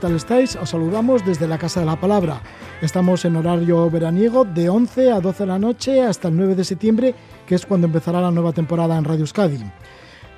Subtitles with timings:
[0.00, 0.56] tal estáis?
[0.56, 2.40] Os saludamos desde la Casa de la Palabra.
[2.80, 6.64] Estamos en horario veraniego de 11 a 12 de la noche hasta el 9 de
[6.64, 7.14] septiembre,
[7.46, 9.58] que es cuando empezará la nueva temporada en Radio Euskadi.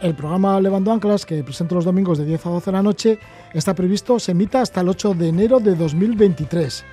[0.00, 3.19] El programa Levando Anclas, que presento los domingos de 10 a 12 de la noche,
[3.54, 6.84] está previsto se emita hasta el 8 de enero de 2023.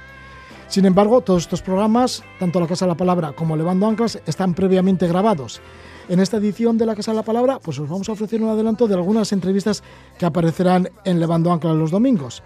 [0.68, 4.54] Sin embargo, todos estos programas, tanto La Casa de la Palabra como Levando Anclas, están
[4.54, 5.60] previamente grabados.
[6.10, 8.50] En esta edición de La Casa de la Palabra, pues os vamos a ofrecer un
[8.50, 9.84] adelanto de algunas entrevistas
[10.18, 12.42] que aparecerán en Levando Anclas los domingos.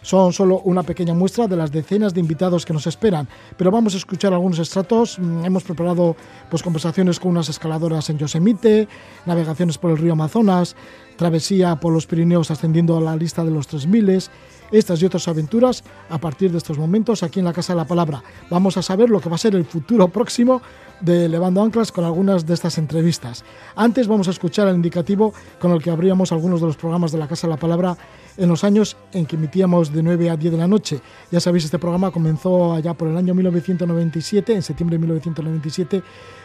[0.00, 3.92] Son solo una pequeña muestra de las decenas de invitados que nos esperan, pero vamos
[3.92, 5.18] a escuchar algunos extractos.
[5.18, 6.16] Mm, Hemos preparado
[6.48, 8.88] pues, conversaciones con unas escaladoras en Yosemite,
[9.26, 10.74] navegaciones por el río Amazonas,
[11.16, 14.30] travesía por los Pirineos ascendiendo a la lista de los 3000,
[14.72, 17.86] estas y otras aventuras a partir de estos momentos aquí en la Casa de la
[17.86, 18.22] Palabra.
[18.50, 20.62] Vamos a saber lo que va a ser el futuro próximo
[21.00, 23.44] de Levando Anclas con algunas de estas entrevistas.
[23.76, 27.18] Antes vamos a escuchar el indicativo con el que abríamos algunos de los programas de
[27.18, 27.96] la Casa de la Palabra
[28.36, 31.00] en los años en que emitíamos de 9 a 10 de la noche.
[31.30, 36.02] Ya sabéis, este programa comenzó allá por el año 1997, en septiembre de 1997,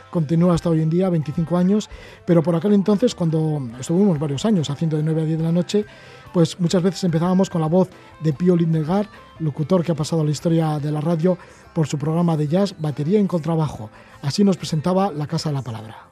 [0.10, 1.90] continúa hasta hoy en día, 25 años,
[2.26, 5.52] pero por aquel entonces, cuando estuvimos varios años haciendo de 9 a 10 de la
[5.52, 5.86] noche,
[6.34, 7.90] pues muchas veces empezábamos con la voz
[8.22, 9.10] de Pío Lindegar,
[9.40, 11.38] locutor que ha pasado a la historia de la radio
[11.74, 13.90] por su programa de jazz Batería en Contrabajo.
[14.22, 16.08] Así nos presentaba la Casa de la Palabra.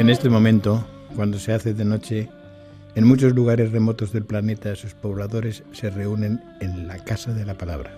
[0.00, 2.30] En este momento, cuando se hace de noche,
[2.94, 7.54] en muchos lugares remotos del planeta sus pobladores se reúnen en la Casa de la
[7.54, 7.92] Palabra.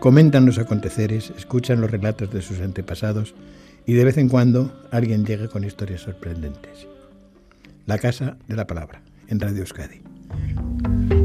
[0.00, 3.34] Comentan los aconteceres, escuchan los relatos de sus antepasados
[3.86, 6.86] y de vez en cuando alguien llega con historias sorprendentes.
[7.86, 11.23] La Casa de la Palabra, en Radio Euskadi.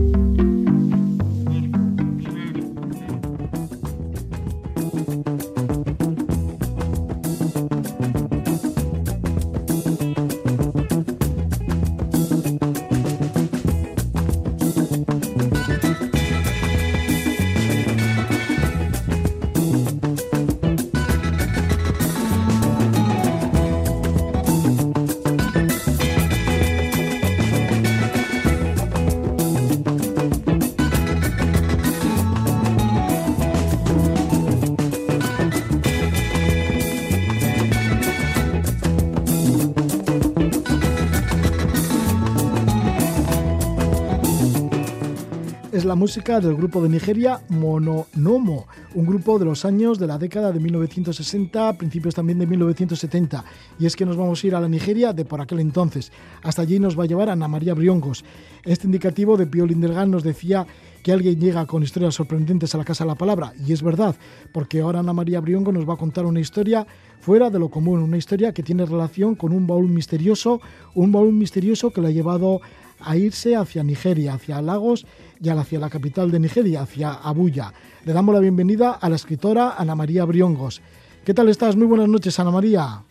[45.89, 50.51] La música del grupo de Nigeria Mononomo, un grupo de los años de la década
[50.51, 53.43] de 1960, principios también de 1970.
[53.79, 56.11] Y es que nos vamos a ir a la Nigeria de por aquel entonces.
[56.43, 58.23] Hasta allí nos va a llevar Ana María Briongos.
[58.63, 60.67] Este indicativo de Pío Lindergan nos decía
[61.01, 63.53] que alguien llega con historias sorprendentes a la Casa de la Palabra.
[63.65, 64.15] Y es verdad,
[64.51, 66.85] porque ahora Ana María Briongo nos va a contar una historia
[67.19, 70.61] fuera de lo común, una historia que tiene relación con un baúl misterioso,
[70.93, 72.61] un baúl misterioso que le ha llevado
[73.01, 75.05] a irse hacia Nigeria, hacia Lagos
[75.41, 77.71] y hacia la capital de Nigeria, hacia Abuya.
[78.05, 80.81] Le damos la bienvenida a la escritora Ana María Briongos.
[81.25, 81.75] ¿Qué tal estás?
[81.75, 83.03] Muy buenas noches, Ana María.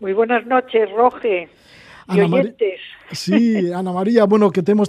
[0.00, 1.48] Muy buenas noches, Roge.
[2.08, 2.80] Y Ana Mari- oyentes.
[3.12, 4.88] Sí, Ana María, bueno, que te hemos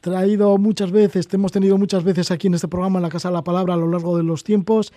[0.00, 3.28] traído muchas veces, te hemos tenido muchas veces aquí en este programa, en la Casa
[3.28, 4.92] de la Palabra, a lo largo de los tiempos.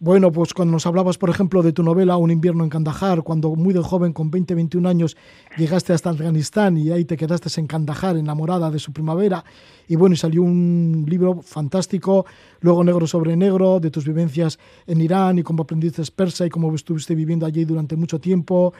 [0.00, 3.54] Bueno, pues cuando nos hablabas, por ejemplo, de tu novela Un invierno en Kandahar, cuando
[3.54, 5.16] muy de joven, con 20, 21 años,
[5.56, 9.44] llegaste hasta Afganistán y ahí te quedaste en Kandahar, enamorada de su primavera.
[9.86, 12.26] Y bueno, salió un libro fantástico,
[12.60, 14.58] luego Negro sobre Negro, de tus vivencias
[14.88, 18.74] en Irán y cómo aprendiste persa y cómo estuviste viviendo allí durante mucho tiempo.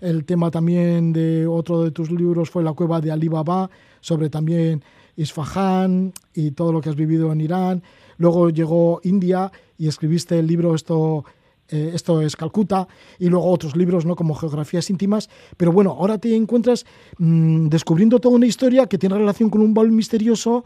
[0.00, 4.28] El tema también de otro de tus libros fue La cueva de Ali Baba, sobre
[4.28, 4.82] también
[5.16, 7.82] Isfahan y todo lo que has vivido en Irán.
[8.18, 11.24] Luego llegó India y escribiste el libro Esto,
[11.70, 12.88] eh, Esto es Calcuta
[13.18, 14.16] y luego otros libros ¿no?
[14.16, 15.30] como Geografías íntimas.
[15.56, 16.84] Pero bueno, ahora te encuentras
[17.18, 20.64] mm, descubriendo toda una historia que tiene relación con un baúl misterioso,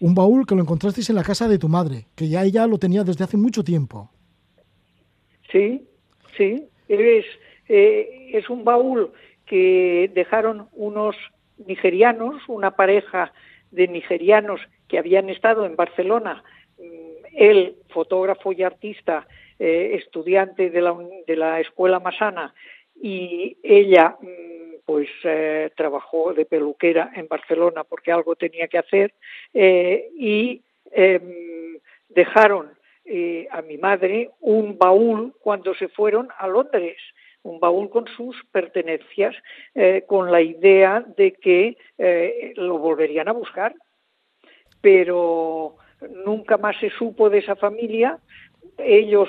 [0.00, 2.78] un baúl que lo encontrasteis en la casa de tu madre, que ya ella lo
[2.78, 4.10] tenía desde hace mucho tiempo.
[5.50, 5.86] Sí,
[6.36, 6.68] sí.
[6.88, 7.24] Es,
[7.68, 9.12] eh, es un baúl
[9.46, 11.16] que dejaron unos
[11.66, 13.32] nigerianos, una pareja
[13.70, 16.42] de nigerianos que habían estado en Barcelona,
[16.78, 19.26] mm, él, fotógrafo y artista,
[19.60, 20.96] eh, estudiante de la,
[21.26, 22.54] de la Escuela Masana,
[22.94, 29.14] y ella mm, pues eh, trabajó de peluquera en Barcelona porque algo tenía que hacer
[29.52, 31.78] eh, y em,
[32.08, 32.70] dejaron
[33.50, 36.98] a mi madre un baúl cuando se fueron a Londres
[37.42, 39.34] un baúl con sus pertenencias,
[40.06, 41.78] con la idea de que
[42.56, 43.74] lo volverían a buscar.
[44.82, 45.78] Pero
[46.24, 48.18] nunca más se supo de esa familia.
[48.78, 49.28] Ellos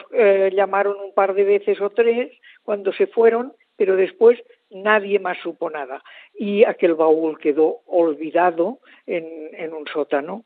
[0.52, 2.32] llamaron un par de veces o tres
[2.64, 4.40] cuando se fueron, pero después
[4.70, 6.04] nadie más supo nada.
[6.38, 10.44] Y aquel baúl quedó olvidado en, un sótano.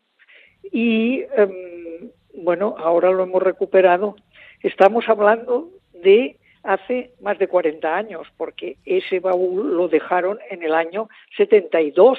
[0.71, 4.15] Y em, bueno, ahora lo hemos recuperado.
[4.61, 10.73] Estamos hablando de hace más de 40 años, porque ese baúl lo dejaron en el
[10.73, 12.17] año 72.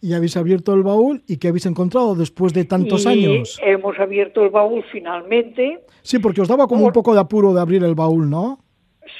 [0.00, 3.58] Y habéis abierto el baúl y ¿qué habéis encontrado después de tantos años?
[3.64, 5.80] Hemos abierto el baúl finalmente.
[6.02, 8.60] Sí, porque os daba como un poco de apuro de abrir el baúl, ¿no?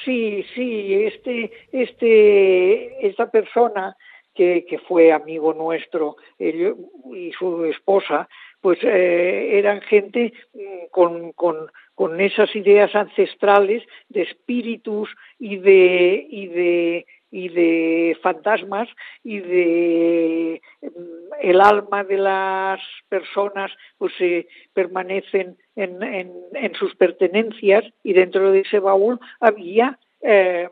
[0.05, 3.95] Sí, sí, este, este, esta persona
[4.33, 6.75] que, que fue amigo nuestro él
[7.13, 8.29] y su esposa,
[8.61, 10.59] pues eh, eran gente mm,
[10.91, 15.09] con, con, con esas ideas ancestrales de espíritus
[15.39, 18.89] y de, y de y de fantasmas
[19.23, 26.95] y de mm, el alma de las personas pues eh, permanecen en, en, en, sus
[26.95, 30.69] pertenencias y dentro de ese baúl había eh,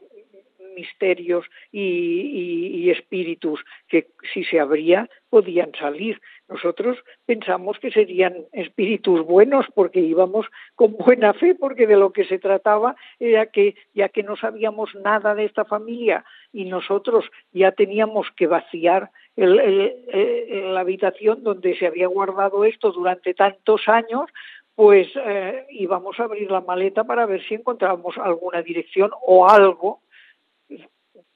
[0.77, 3.59] misterios y, espíritus
[3.89, 6.21] que si se abría podían salir.
[6.47, 10.45] Nosotros pensamos que serían espíritus buenos porque íbamos
[10.75, 14.95] con buena fe, porque de lo que se trataba era que ya que no sabíamos
[14.95, 22.07] nada de esta familia y nosotros ya teníamos que vaciar la habitación donde se había
[22.07, 24.29] guardado esto durante tantos años,
[24.77, 30.01] pues eh, íbamos a abrir la maleta para ver si encontrábamos alguna dirección o algo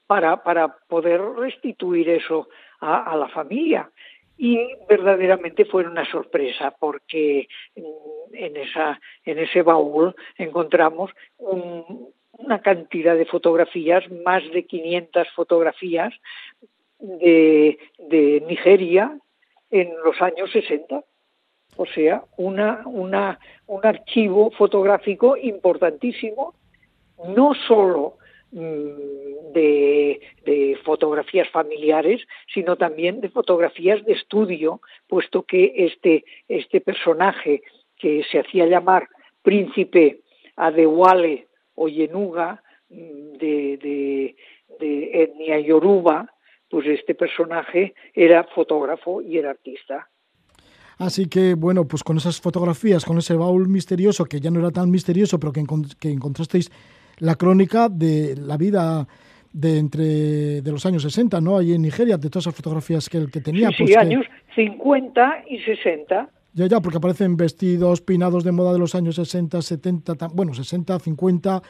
[0.06, 2.48] para, para poder restituir eso
[2.80, 3.90] a, la familia.
[4.36, 4.58] Y
[4.88, 14.10] verdaderamente fue una sorpresa porque en, esa, en ese baúl encontramos una cantidad de fotografías,
[14.24, 16.12] más de 500 fotografías
[16.98, 19.16] de, de Nigeria
[19.70, 21.04] en los años 60
[21.76, 26.54] o sea, una, una, un archivo fotográfico importantísimo,
[27.28, 28.18] no solo
[28.52, 30.20] De,
[30.84, 32.20] fotografías familiares,
[32.52, 37.62] sino también de fotografías de estudio, puesto que este, este personaje
[37.96, 39.08] que se hacía llamar
[39.42, 40.20] príncipe
[40.56, 41.46] Adewale
[41.76, 44.36] o Yenuga mm, de,
[44.80, 46.28] de etnia yoruba,
[46.68, 50.08] pues este personaje era fotógrafo y era artista.
[50.98, 54.70] Así que, bueno, pues con esas fotografías, con ese baúl misterioso, que ya no era
[54.70, 55.64] tan misterioso, pero que,
[55.98, 56.70] que encontrasteis
[57.22, 59.06] la crónica de la vida
[59.52, 61.58] de entre de los años 60, ¿no?
[61.58, 63.68] Ahí en Nigeria, de todas esas fotografías que, que tenía.
[63.70, 64.24] Sí, pues años
[64.56, 66.28] 50 y 60.
[66.54, 70.98] Ya, ya, porque aparecen vestidos pinados de moda de los años 60, 70, bueno, 60,
[70.98, 71.62] 50,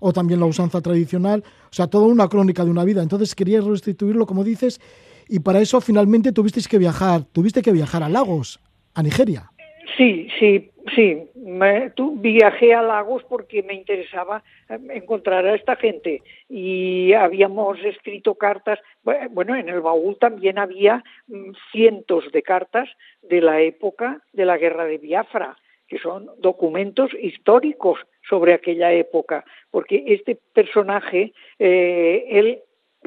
[0.00, 1.44] o también la usanza tradicional.
[1.70, 3.00] O sea, toda una crónica de una vida.
[3.00, 4.80] Entonces querías restituirlo, como dices,
[5.28, 8.58] y para eso finalmente tuvisteis que viajar, tuviste que viajar a Lagos,
[8.94, 9.52] a Nigeria.
[9.96, 11.30] Sí, sí, sí.
[11.34, 18.34] Me, viajé a Lagos porque me interesaba eh, encontrar a esta gente y habíamos escrito
[18.34, 18.78] cartas.
[19.02, 22.88] Bueno, en el baúl también había mm, cientos de cartas
[23.22, 25.56] de la época de la guerra de Biafra,
[25.88, 32.60] que son documentos históricos sobre aquella época, porque este personaje, eh, él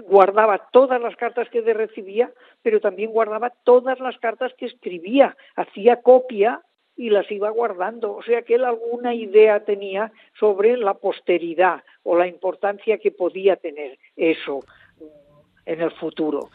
[0.08, 2.32] guardaba todas las cartas que recibía,
[2.62, 6.62] pero también guardaba todas las cartas que escribía, hacía copia
[7.00, 8.14] y las iba guardando.
[8.14, 13.56] O sea que él alguna idea tenía sobre la posteridad o la importancia que podía
[13.56, 14.60] tener eso
[15.66, 16.50] en el futuro.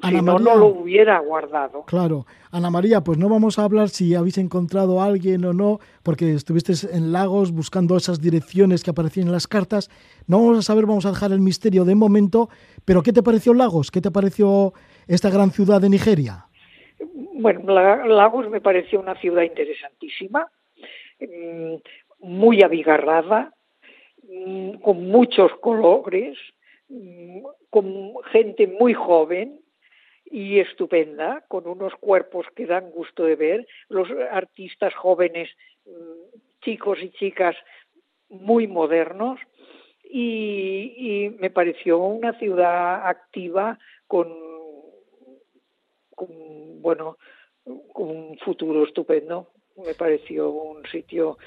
[0.00, 1.82] si no, no lo hubiera guardado.
[1.86, 2.24] Claro.
[2.52, 6.34] Ana María, pues no vamos a hablar si habéis encontrado a alguien o no, porque
[6.34, 9.90] estuviste en Lagos buscando esas direcciones que aparecían en las cartas.
[10.28, 12.48] No vamos a saber, vamos a dejar el misterio de momento,
[12.84, 13.90] pero ¿qué te pareció Lagos?
[13.90, 14.72] ¿Qué te pareció
[15.08, 16.46] esta gran ciudad de Nigeria?
[17.40, 20.46] Bueno, Lagos me pareció una ciudad interesantísima,
[21.20, 21.76] mm,
[22.18, 23.54] muy abigarrada,
[24.28, 26.36] mm, con muchos colores,
[26.90, 29.58] mm, con gente muy joven
[30.26, 35.48] y estupenda, con unos cuerpos que dan gusto de ver, los artistas jóvenes,
[36.60, 37.56] chicos y chicas
[38.28, 39.40] muy modernos,
[40.04, 44.49] y, y me pareció una ciudad activa con
[46.28, 47.16] bueno,
[47.64, 49.48] un futuro estupendo.
[49.84, 51.38] Me pareció un sitio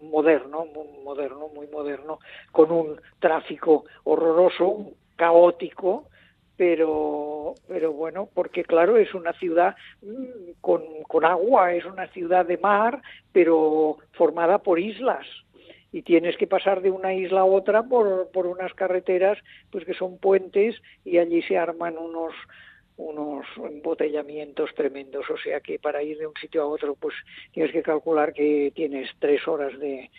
[0.00, 2.18] moderno, muy moderno, muy moderno,
[2.52, 6.08] con un tráfico horroroso, caótico,
[6.56, 12.46] pero, pero bueno, porque claro, es una ciudad mm, con, con agua, es una ciudad
[12.46, 15.26] de mar, pero formada por islas
[15.92, 19.38] y tienes que pasar de una isla a otra por, por unas carreteras
[19.70, 22.34] pues que son puentes y allí se arman unos
[22.96, 27.14] unos embotellamientos tremendos, o sea que para ir de un sitio a otro pues
[27.52, 30.10] tienes que calcular que tienes tres horas de,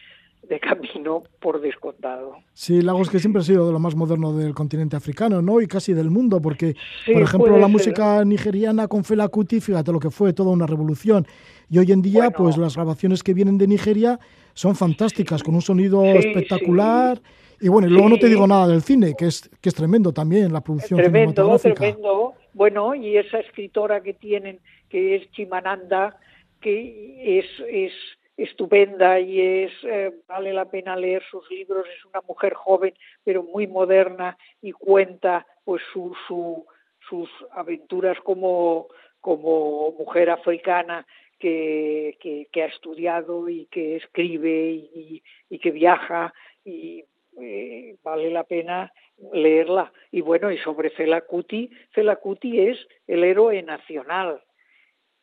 [0.48, 2.38] de camino por descontado.
[2.54, 5.62] Sí, Lagos que siempre ha sido de lo más moderno del continente africano, ¿no?
[5.62, 6.76] Y casi del mundo, porque,
[7.12, 11.26] por ejemplo, la música nigeriana con Fela Kuti, fíjate lo que fue, toda una revolución.
[11.70, 14.20] Y hoy en día, pues las grabaciones que vienen de Nigeria
[14.54, 17.22] son fantásticas, con un sonido espectacular.
[17.60, 20.14] Y bueno, y luego no te digo nada del cine, que es, que es tremendo
[20.14, 21.76] también, la producción tremendo, cinematográfica.
[21.76, 24.60] Tremendo, bueno, y esa escritora que tienen,
[24.90, 26.18] que es Chimananda,
[26.60, 27.94] que es, es
[28.36, 33.42] estupenda y es eh, vale la pena leer sus libros es una mujer joven pero
[33.42, 36.66] muy moderna y cuenta pues su, su,
[37.10, 38.90] sus aventuras como
[39.22, 41.06] como mujer africana
[41.40, 42.18] que,
[42.52, 46.34] que, ha estudiado y que escribe y, y que viaja
[46.64, 47.04] y
[47.40, 48.92] eh, vale la pena
[49.34, 49.92] leerla.
[50.12, 52.78] Y bueno y sobre Fela Kuti Fela Kuti es
[53.08, 54.42] el héroe nacional.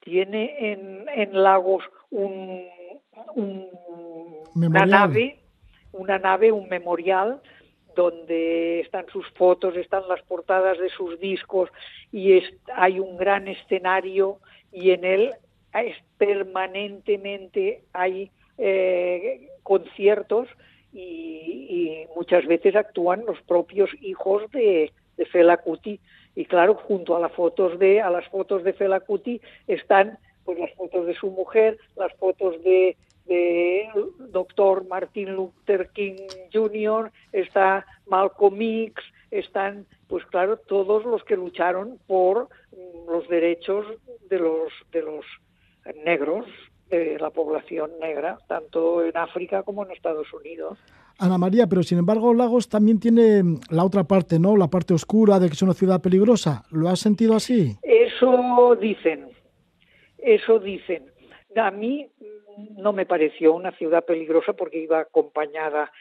[0.00, 2.68] Tiene en, en Lagos un
[4.54, 5.38] una nave,
[5.92, 7.40] una nave, un memorial
[7.94, 11.71] donde están sus fotos, están las portadas de sus discos
[12.11, 12.40] y
[12.75, 14.38] hay un gran escenario
[14.73, 15.33] y en él
[15.73, 20.49] es, permanentemente hay eh, conciertos
[20.94, 25.98] y, muchas veces actúan los propios hijos de, de Fela Kuti
[26.36, 30.58] y claro junto a las fotos de a las fotos de Fela Kuti están pues
[30.58, 32.96] las fotos de su mujer, las fotos de,
[33.26, 33.88] de
[34.30, 36.16] doctor Martin Luther King
[36.52, 38.94] Jr., está Malcolm X,
[39.30, 42.48] están, pues claro, todos los que lucharon por
[43.08, 43.86] los derechos
[44.28, 45.24] de los, de los
[46.04, 46.46] negros,
[46.91, 50.79] de la población negra, tanto en África como en Estados Unidos.
[51.19, 54.57] Ana María, pero sin embargo Lagos también tiene la otra parte, ¿no?
[54.57, 56.64] La parte oscura de que es una ciudad peligrosa.
[56.71, 57.76] ¿Lo has sentido así?
[57.83, 59.29] Eso dicen,
[60.19, 61.07] eso dicen.
[61.57, 62.11] A mí
[62.76, 65.93] no me pareció una ciudad peligrosa porque iba acompañada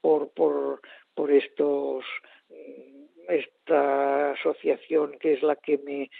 [0.00, 0.80] por, por,
[1.14, 2.04] por estos
[3.28, 6.10] esta asociación que es la que me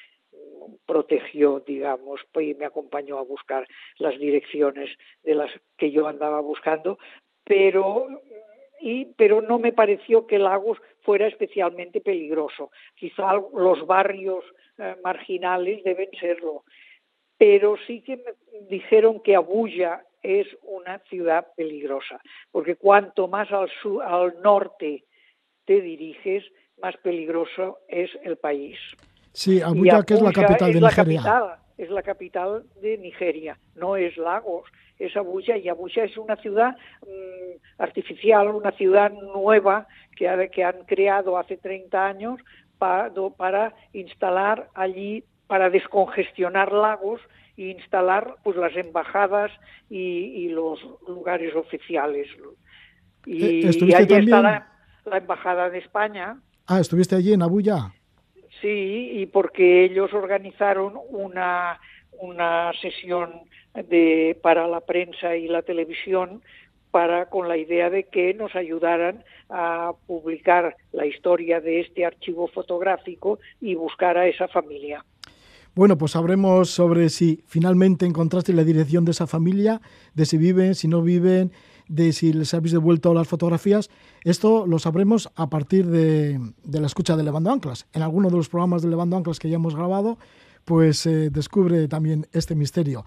[0.87, 3.67] protegió, digamos, y me acompañó a buscar
[3.99, 4.91] las direcciones
[5.23, 6.99] de las que yo andaba buscando,
[7.45, 8.07] pero
[8.81, 12.71] y pero no me pareció que Lagos fuera especialmente peligroso.
[12.97, 14.45] Quizá los barrios
[14.79, 16.65] eh, marginales deben serlo,
[17.39, 18.33] pero sí que me
[18.69, 25.05] dijeron que Abuya es una ciudad peligrosa, porque cuanto más al, sur, al norte
[25.65, 26.45] te diriges,
[26.81, 28.79] más peligroso es el país.
[29.33, 31.21] Sí, Abuya, que es la capital de Nigeria.
[31.21, 36.17] La capital, es la capital de Nigeria, no es Lagos, es Abuya, y Abuya es
[36.17, 39.87] una ciudad mmm, artificial, una ciudad nueva
[40.17, 42.41] que, ha, que han creado hace 30 años
[42.79, 47.21] para, para instalar allí para descongestionar lagos
[47.59, 49.51] e instalar pues las embajadas
[49.91, 52.27] y, y los lugares oficiales.
[53.27, 54.35] Y, Eh, y ¿estuviste allí también?
[54.37, 54.73] está la,
[55.05, 56.41] la embajada de España.
[56.67, 57.93] Ah, ¿estuviste allí en Abuya?
[58.63, 61.81] Sí, y porque ellos organizaron una,
[62.13, 63.33] una sesión
[63.75, 66.43] de, para la prensa y la televisión
[66.93, 72.47] para con la idea de que nos ayudaran a publicar la historia de este archivo
[72.47, 75.05] fotográfico y buscar a esa familia.
[75.75, 79.81] Bueno, pues sabremos sobre si finalmente encontraste la dirección de esa familia,
[80.15, 81.51] de si viven, si no viven,
[81.93, 83.91] de si les habéis devuelto las fotografías.
[84.25, 87.87] Esto lo sabremos a partir de, de la escucha de Levando Anclas.
[87.93, 90.17] En alguno de los programas de Levando Anclas que ya hemos grabado,
[90.65, 93.05] pues eh, descubre también este misterio.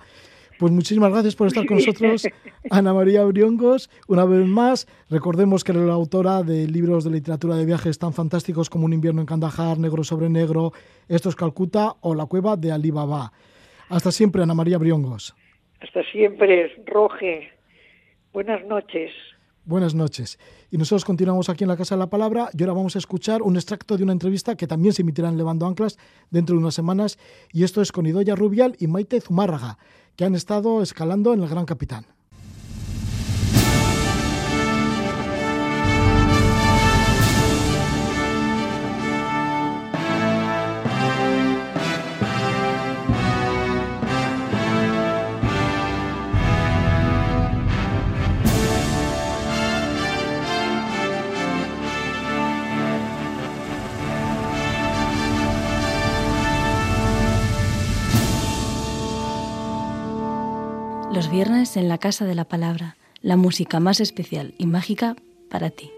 [0.59, 2.27] Pues muchísimas gracias por estar con nosotros,
[2.69, 3.89] Ana María Briongos.
[4.07, 8.13] Una vez más, recordemos que eres la autora de libros de literatura de viajes tan
[8.13, 10.71] fantásticos como Un invierno en Kandahar, Negro sobre Negro,
[11.09, 13.33] Esto es Calcuta o La cueva de Ali Baba.
[13.89, 15.35] Hasta siempre, Ana María Briongos.
[15.81, 17.54] Hasta siempre, Roge.
[18.35, 19.11] Buenas noches.
[19.63, 20.37] Buenas noches.
[20.69, 23.41] Y nosotros continuamos aquí en la Casa de la Palabra y ahora vamos a escuchar
[23.41, 25.97] un extracto de una entrevista que también se emitirá en Levando Anclas
[26.31, 27.17] dentro de unas semanas
[27.53, 29.77] y esto es con Idoya Rubial y Maite Zumárraga,
[30.17, 32.07] que han estado escalando en el Gran Capitán.
[61.15, 65.15] Los viernes en la Casa de la Palabra, la música más especial y mágica
[65.49, 65.94] para ti.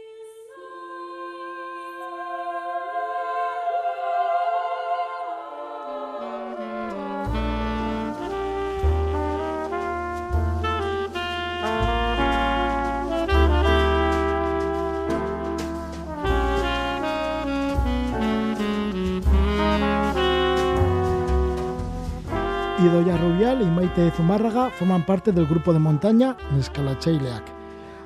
[23.60, 27.44] Y Maite Zumárraga forman parte del grupo de montaña Nescalacheileac.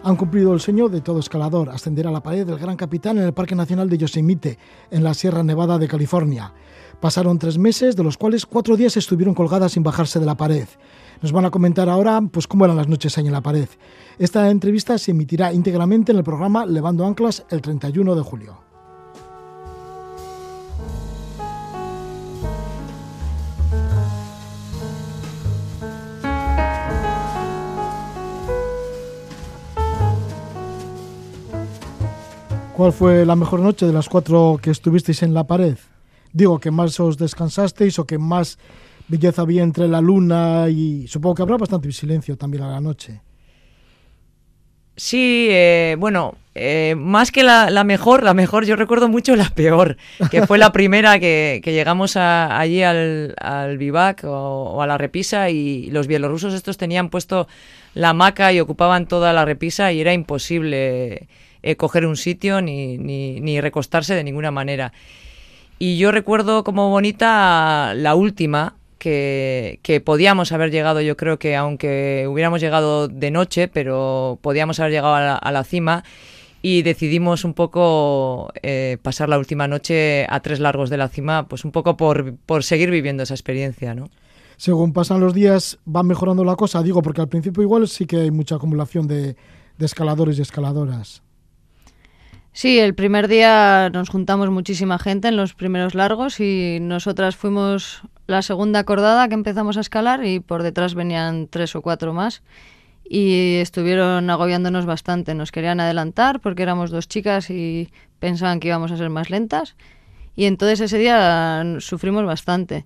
[0.03, 3.25] Han cumplido el sueño de todo escalador, ascender a la pared del Gran Capitán en
[3.25, 4.57] el Parque Nacional de Yosemite,
[4.89, 6.53] en la Sierra Nevada de California.
[7.01, 10.67] Pasaron tres meses, de los cuales cuatro días estuvieron colgadas sin bajarse de la pared.
[11.21, 13.67] Nos van a comentar ahora pues, cómo eran las noches ahí en la pared.
[14.19, 18.70] Esta entrevista se emitirá íntegramente en el programa Levando Anclas el 31 de julio.
[32.75, 35.77] ¿Cuál fue la mejor noche de las cuatro que estuvisteis en la pared?
[36.31, 38.57] Digo, que más os descansasteis o que más
[39.07, 43.21] belleza había entre la luna y supongo que habrá bastante silencio también a la noche.
[44.95, 49.97] Sí, eh, bueno, eh, más que la, mejor, la mejor, yo recuerdo mucho la peor,
[50.29, 55.89] que fue la primera que, llegamos allí al, al Vivac o, a la repisa y
[55.91, 57.47] los bielorrusos estos tenían puesto
[57.93, 61.27] la hamaca y ocupaban toda la repisa y era imposible
[61.63, 64.93] eh, coger un sitio ni, ni, recostarse de ninguna manera.
[65.79, 72.27] Y yo recuerdo como bonita la última, que, podíamos haber llegado, yo creo que aunque
[72.29, 76.03] hubiéramos llegado de noche, pero podíamos haber llegado a la, cima
[76.61, 81.47] y decidimos un poco eh, pasar la última noche a tres largos de la cima,
[81.47, 84.09] pues un poco por, por seguir viviendo esa experiencia, ¿no?
[84.57, 88.17] Según pasan los días va mejorando la cosa, digo, porque al principio igual sí que
[88.17, 89.35] hay mucha acumulación de
[89.79, 91.23] escaladores y escaladoras.
[92.53, 98.01] Sí, el primer día nos juntamos muchísima gente en los primeros largos y nosotras fuimos
[98.27, 102.43] la segunda acordada que empezamos a escalar y por detrás venían tres o cuatro más
[103.09, 105.33] y estuvieron agobiándonos bastante.
[105.33, 109.75] Nos querían adelantar porque éramos dos chicas y pensaban que íbamos a ser más lentas
[110.35, 112.85] y entonces ese día sufrimos bastante.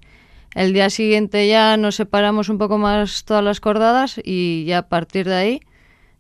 [0.54, 4.90] El día siguiente ya nos separamos un poco más todas las cordadas y ya a
[4.90, 5.62] partir de ahí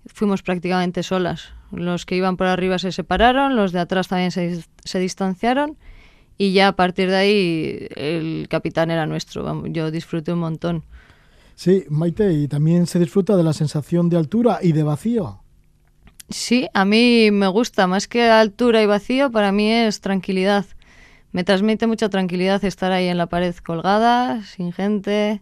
[0.07, 1.54] fuimos prácticamente solas.
[1.71, 5.77] Los que iban por arriba se separaron, los de atrás también se, se distanciaron
[6.37, 9.65] y ya a partir de ahí el capitán era nuestro.
[9.67, 10.83] Yo disfruté un montón.
[11.55, 15.39] Sí, Maite, y también se disfruta de la sensación de altura y de vacío.
[16.29, 20.65] Sí, a mí me gusta, más que altura y vacío, para mí es tranquilidad.
[21.31, 25.41] Me transmite mucha tranquilidad estar ahí en la pared colgada, sin gente,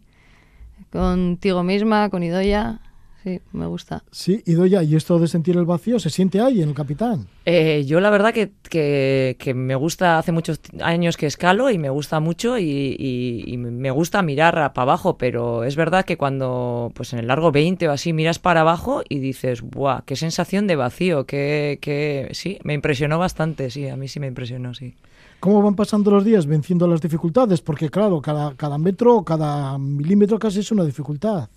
[0.91, 2.81] contigo misma, con Idoya
[3.23, 4.03] sí, me gusta.
[4.11, 7.27] Sí, y Doya, ¿y esto de sentir el vacío se siente ahí en el capitán?
[7.45, 11.89] Eh, yo la verdad que, que, me gusta, hace muchos años que escalo y me
[11.89, 17.19] gusta mucho y, me gusta mirar para abajo, pero es verdad que cuando pues en
[17.19, 20.01] el largo 20 o así miras para abajo y dices, ¡buah!
[20.05, 21.25] ¡Qué sensación de vacío!
[21.25, 24.95] Que, que sí, me impresionó bastante, sí, a mí sí me impresionó, sí.
[25.39, 27.59] ¿Cómo van pasando los días venciendo las dificultades?
[27.59, 31.49] Porque claro, cada, cada metro, cada milímetro casi es una dificultad.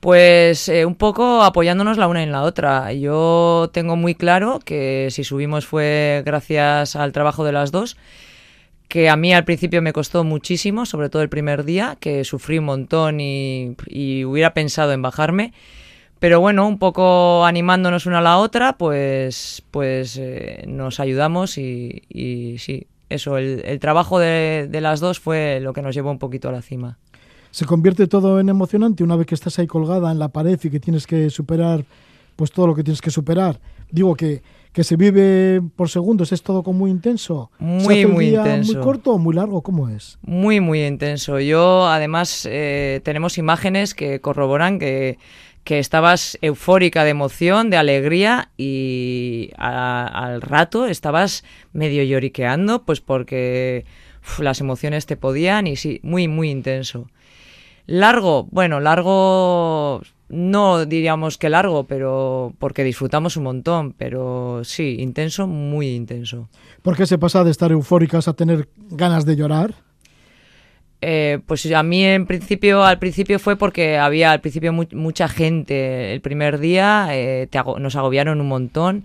[0.00, 2.92] Pues eh, un poco apoyándonos la una en la otra.
[2.92, 7.96] Yo tengo muy claro que si subimos fue gracias al trabajo de las dos,
[8.88, 12.58] que a mí al principio me costó muchísimo, sobre todo el primer día, que sufrí
[12.58, 13.74] un montón y,
[14.24, 15.52] hubiera pensado en bajarme.
[16.20, 22.02] Pero bueno, un poco animándonos una a la otra, pues, pues eh, nos ayudamos y,
[22.58, 26.52] sí, eso, el, trabajo de las dos fue lo que nos llevó un poquito a
[26.52, 26.98] la cima
[27.50, 30.70] se convierte todo en emocionante una vez que estás ahí colgada en la pared y
[30.70, 31.84] que tienes que superar
[32.36, 33.58] pues todo lo que tienes que superar.
[33.90, 37.50] Digo que, que se vive por segundos, es todo como muy intenso.
[37.58, 38.74] Muy, muy intenso.
[38.74, 39.60] ¿Muy corto o muy largo?
[39.62, 40.18] ¿Cómo es?
[40.22, 41.40] Muy, muy intenso.
[41.40, 45.18] Yo, además, eh, tenemos imágenes que corroboran que,
[45.64, 53.84] que estabas eufórica de emoción, de alegría y al rato estabas medio lloriqueando, pues porque
[54.38, 57.08] las emociones te podían y sí, muy, muy intenso.
[57.88, 65.46] Largo, bueno, largo no diríamos que largo, pero porque disfrutamos un montón, pero sí, intenso,
[65.46, 66.50] muy intenso.
[66.82, 69.74] ¿Por qué se pasa de estar eufóricas a tener ganas de llorar?
[71.00, 76.12] Eh, pues a mí en principio, al principio fue porque había al principio mucha gente.
[76.12, 77.48] El primer día eh,
[77.78, 79.04] nos agobiaron un montón.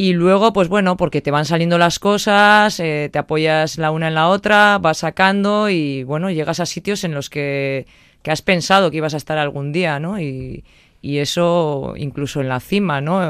[0.00, 4.08] Y luego, pues bueno, porque te van saliendo las cosas, eh, te apoyas la una
[4.08, 7.86] en la otra, vas sacando y bueno, llegas a sitios en los que
[8.22, 10.18] que has pensado que ibas a estar algún día, ¿no?
[10.18, 10.64] Y,
[11.02, 13.20] y eso incluso en la cima, ¿no?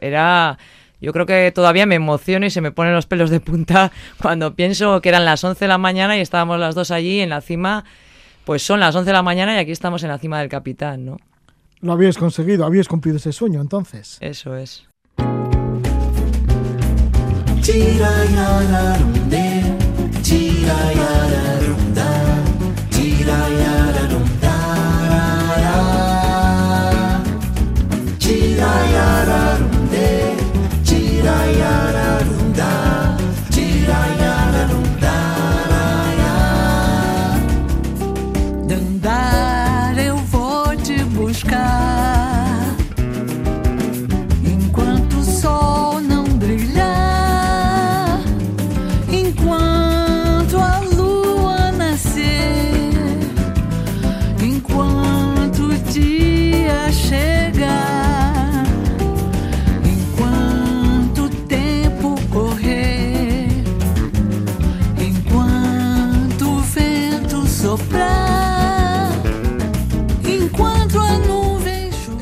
[0.00, 0.56] Era...
[1.00, 3.90] Yo creo que todavía me emociono y se me ponen los pelos de punta
[4.22, 7.30] cuando pienso que eran las 11 de la mañana y estábamos las dos allí en
[7.30, 7.84] la cima.
[8.44, 11.06] Pues son las 11 de la mañana y aquí estamos en la cima del capitán,
[11.06, 11.16] ¿no?
[11.80, 14.16] Lo habíais conseguido, habíais cumplido ese sueño entonces.
[14.20, 14.86] Eso es.
[17.64, 19.62] チラヤラロンデ
[20.22, 21.03] チラヤ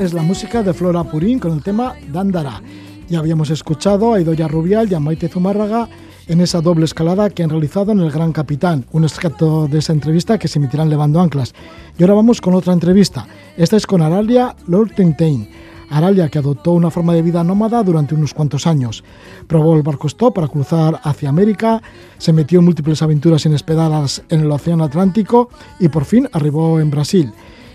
[0.02, 2.60] Es la música de Flora Purín con el tema Dándara.
[3.08, 5.88] Ya habíamos escuchado a Idoya Rubial y a Maite Zumárraga
[6.26, 9.92] en esa doble escalada que han realizado en El Gran Capitán, un extracto de esa
[9.92, 11.54] entrevista que se emitirá en Levando Anclas.
[11.96, 13.28] Y ahora vamos con otra entrevista.
[13.56, 15.48] Esta es con Aralia Lord Tintain.
[15.88, 19.04] Aralia, que adoptó una forma de vida nómada durante unos cuantos años.
[19.46, 21.80] Probó el barco stop para cruzar hacia América,
[22.18, 26.90] se metió en múltiples aventuras inesperadas en el Océano Atlántico y por fin arribó en
[26.90, 27.32] Brasil.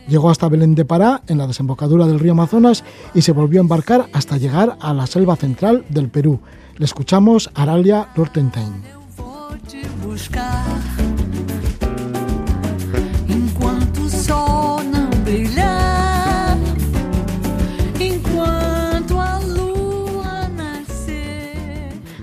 [0.08, 3.64] Llegó hasta Belén de Pará, en la desembocadura del río Amazonas, y se volvió a
[3.64, 6.40] embarcar hasta llegar a la selva central del Perú.
[6.78, 8.84] Le escuchamos a Aralia Lortentain.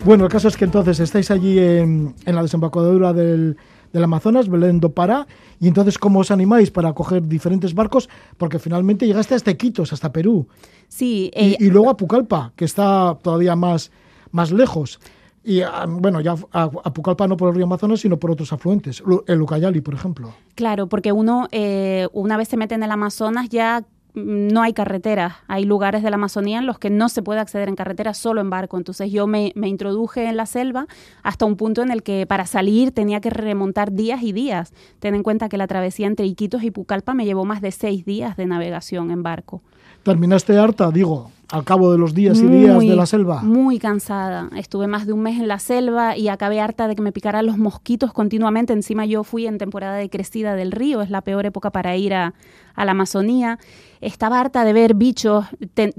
[0.04, 3.56] Bueno, el caso es que entonces estáis allí en, en la desembocadura del,
[3.94, 5.26] del Amazonas, Belén do Pará,
[5.60, 8.10] y entonces ¿cómo os animáis para coger diferentes barcos?
[8.36, 10.46] Porque finalmente llegaste hasta Iquitos, hasta Perú,
[10.88, 13.90] Sí, y, eh, y luego a Pucallpa, que está todavía más,
[14.32, 15.00] más lejos.
[15.42, 18.52] Y ah, bueno, ya a, a Pucallpa no por el río Amazonas, sino por otros
[18.52, 20.32] afluentes, Lu- el Ucayali, por ejemplo.
[20.54, 25.38] claro, porque uno eh, una vez se mete en el Amazonas ya no hay carretera.
[25.48, 28.40] Hay lugares de la Amazonía en los que no se puede acceder en carretera, solo
[28.40, 28.76] en barco.
[28.76, 30.86] Entonces yo me, me introduje en la selva
[31.22, 34.72] hasta un punto en el que para salir tenía que remontar días y días.
[35.00, 38.04] Ten en cuenta que la travesía entre Iquitos y Pucallpa me llevó más de seis
[38.04, 39.62] días de navegación en barco.
[40.04, 43.42] ¿Terminaste harta, digo, al cabo de los días y días Muy- de la selva?
[43.42, 44.50] Muy cansada.
[44.56, 47.46] Estuve más de un mes en la selva y acabé harta de que me picaran
[47.46, 48.72] los mosquitos continuamente.
[48.72, 52.12] Encima yo fui en temporada de crecida del río, es la peor época para ir
[52.14, 52.34] a,
[52.74, 53.58] a la Amazonía.
[54.00, 55.94] Estaba harta de ver bichos, de,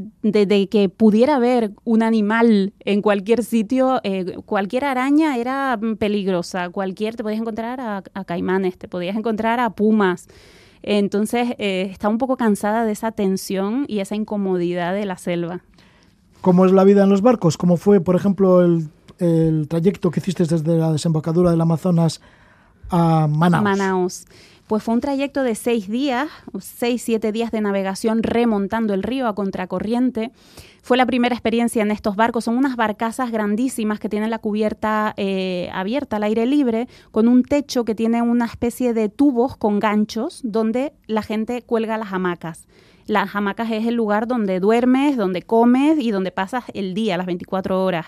[0.45, 4.01] de que pudiera ver un animal en cualquier sitio.
[4.03, 9.59] eh, cualquier araña era peligrosa, cualquier, te podías encontrar a, a caimanes, te podías encontrar
[9.59, 10.27] a pumas.
[10.87, 15.61] Entonces, eh, estaba un poco cansada de esa tensión y esa incomodidad de la selva.
[16.41, 17.57] ¿Cómo es la vida en los barcos?
[17.57, 22.21] ¿Cómo fue, por ejemplo, el, el trayecto que hiciste desde la desembocadura del Amazonas
[22.91, 23.63] a Manaus?
[23.63, 24.25] Manaus.
[24.67, 26.27] Pues fue un trayecto de seis días,
[26.59, 30.31] seis, siete días de navegación remontando el río a contracorriente.
[30.81, 32.45] Fue la primera experiencia en estos barcos.
[32.45, 37.43] Son unas barcazas grandísimas que tienen la cubierta eh, abierta al aire libre, con un
[37.43, 42.67] techo que tiene una especie de tubos con ganchos donde la gente cuelga las hamacas.
[43.05, 47.27] Las hamacas es el lugar donde duermes, donde comes y donde pasas el día, las
[47.27, 48.07] 24 horas.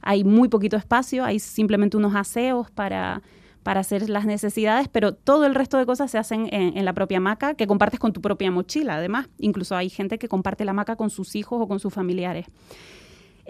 [0.00, 3.20] Hay muy poquito espacio, hay simplemente unos aseos para,
[3.62, 6.92] para hacer las necesidades, pero todo el resto de cosas se hacen en, en la
[6.92, 9.28] propia hamaca, que compartes con tu propia mochila, además.
[9.38, 12.46] Incluso hay gente que comparte la hamaca con sus hijos o con sus familiares.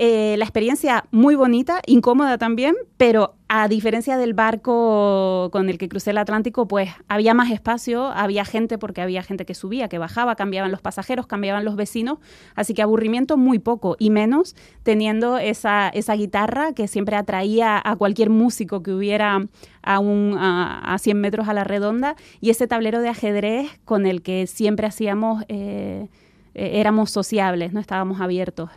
[0.01, 5.89] Eh, la experiencia muy bonita, incómoda también, pero a diferencia del barco con el que
[5.89, 9.99] crucé el Atlántico, pues había más espacio, había gente porque había gente que subía, que
[9.99, 12.19] bajaba, cambiaban los pasajeros, cambiaban los vecinos,
[12.55, 17.97] así que aburrimiento muy poco y menos teniendo esa, esa guitarra que siempre atraía a
[17.97, 19.49] cualquier músico que hubiera
[19.83, 24.07] a, un, a, a 100 metros a la redonda y ese tablero de ajedrez con
[24.07, 26.07] el que siempre hacíamos, eh,
[26.55, 28.71] eh, éramos sociables, no estábamos abiertos.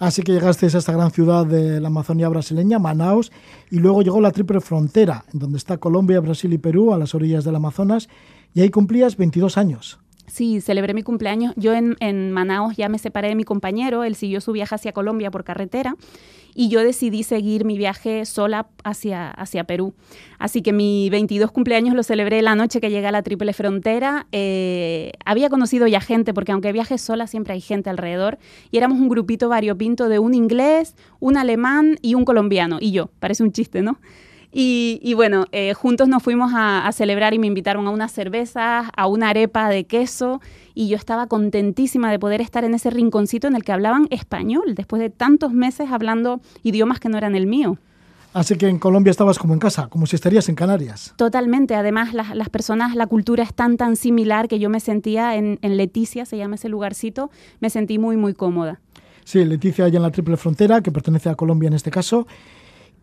[0.00, 3.30] Así que llegasteis a esta gran ciudad de la Amazonía brasileña, Manaus,
[3.70, 7.44] y luego llegó la triple frontera, donde está Colombia, Brasil y Perú, a las orillas
[7.44, 8.08] del Amazonas,
[8.54, 10.00] y ahí cumplías 22 años.
[10.30, 11.52] Sí, celebré mi cumpleaños.
[11.56, 14.92] Yo en, en Manaos ya me separé de mi compañero, él siguió su viaje hacia
[14.92, 15.96] Colombia por carretera
[16.54, 19.94] y yo decidí seguir mi viaje sola hacia, hacia Perú.
[20.38, 24.26] Así que mi 22 cumpleaños lo celebré la noche que llegué a la Triple Frontera.
[24.32, 28.38] Eh, había conocido ya gente, porque aunque viaje sola siempre hay gente alrededor,
[28.70, 33.10] y éramos un grupito variopinto de un inglés, un alemán y un colombiano, y yo,
[33.20, 33.98] parece un chiste, ¿no?
[34.52, 38.10] Y, y bueno, eh, juntos nos fuimos a, a celebrar y me invitaron a unas
[38.12, 40.40] cervezas, a una arepa de queso
[40.74, 44.74] y yo estaba contentísima de poder estar en ese rinconcito en el que hablaban español,
[44.74, 47.78] después de tantos meses hablando idiomas que no eran el mío.
[48.32, 51.14] Así que en Colombia estabas como en casa, como si estarías en Canarias.
[51.16, 55.34] Totalmente, además las, las personas, la cultura es tan tan similar que yo me sentía
[55.34, 58.80] en, en Leticia, se llama ese lugarcito, me sentí muy muy cómoda.
[59.24, 62.26] Sí, Leticia allá en la Triple Frontera, que pertenece a Colombia en este caso.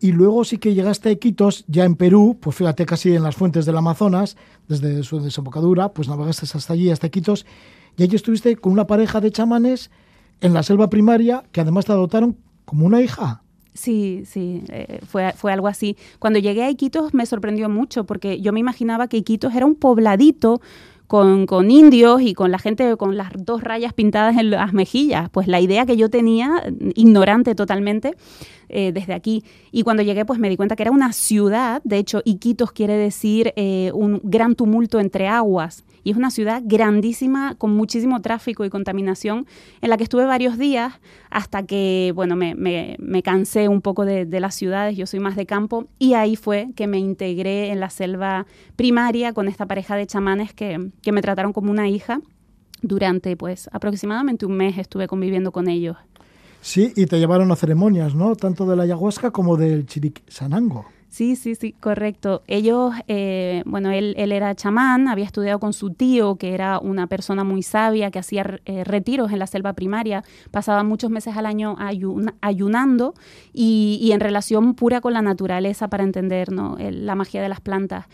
[0.00, 3.34] Y luego sí que llegaste a Iquitos, ya en Perú, pues fíjate casi en las
[3.34, 4.36] fuentes del Amazonas,
[4.68, 7.46] desde su desembocadura, pues navegaste hasta allí, hasta Iquitos,
[7.96, 9.90] y allí estuviste con una pareja de chamanes
[10.40, 13.42] en la selva primaria, que además te adoptaron como una hija.
[13.74, 15.96] Sí, sí, eh, fue, fue algo así.
[16.18, 19.76] Cuando llegué a Iquitos me sorprendió mucho porque yo me imaginaba que Iquitos era un
[19.76, 20.60] pobladito
[21.08, 25.28] con, con indios y con la gente con las dos rayas pintadas en las mejillas.
[25.30, 26.62] Pues la idea que yo tenía,
[26.94, 28.14] ignorante totalmente,
[28.68, 29.42] eh, desde aquí.
[29.72, 31.80] Y cuando llegué, pues me di cuenta que era una ciudad.
[31.82, 35.84] De hecho, Iquitos quiere decir eh, un gran tumulto entre aguas.
[36.04, 39.46] Y es una ciudad grandísima, con muchísimo tráfico y contaminación,
[39.80, 40.94] en la que estuve varios días
[41.30, 45.44] hasta que, bueno, me, me- cansé un poco de, las ciudades, yo soy más de
[45.44, 50.06] campo, y ahí fue que me integré en la selva primaria con esta pareja de
[50.06, 52.20] chamanes que, que me trataron como una hija.
[52.80, 55.96] Durante, pues, aproximadamente un mes estuve conviviendo con ellos.
[56.60, 58.36] Sí, y te llevaron a ceremonias, ¿no?
[58.36, 60.86] Tanto de la ayahuasca como del chirisanango.
[61.10, 62.42] Sí, sí, sí, correcto.
[62.48, 67.06] Ellos, eh, bueno, él, él era chamán, había estudiado con su tío, que era una
[67.06, 71.46] persona muy sabia, que hacía eh, retiros en la selva primaria, pasaba muchos meses al
[71.46, 73.14] año ayuna- ayunando
[73.54, 76.76] y, y en relación pura con la naturaleza para entender ¿no?
[76.78, 78.04] el- la magia de las plantas.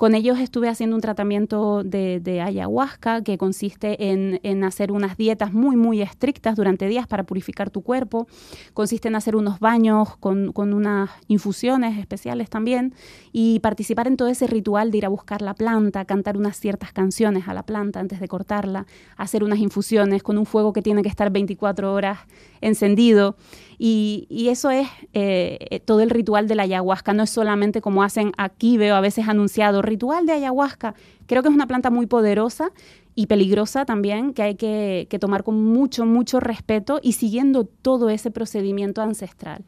[0.00, 5.52] Con ellos estuve haciendo un tratamiento de, ayahuasca que consiste en, en hacer unas dietas
[5.52, 8.26] muy, muy estrictas durante días para purificar tu cuerpo.
[8.72, 12.94] Consiste en hacer unos baños con, con unas infusiones especiales también
[13.30, 16.94] y participar en todo ese ritual de ir a buscar la planta, cantar unas ciertas
[16.94, 18.86] canciones a la planta antes de cortarla,
[19.18, 22.20] hacer unas infusiones con un fuego que tiene que estar 24 horas
[22.62, 23.36] encendido.
[23.82, 27.80] Y, y eso es eh, eh, todo el ritual de la ayahuasca, no es solamente
[27.80, 30.94] como hacen aquí, veo a veces anunciado, ritual de ayahuasca.
[31.24, 32.72] Creo que es una planta muy poderosa
[33.14, 38.10] y peligrosa también, que hay que, que tomar con mucho, mucho respeto y siguiendo todo
[38.10, 39.64] ese procedimiento ancestral.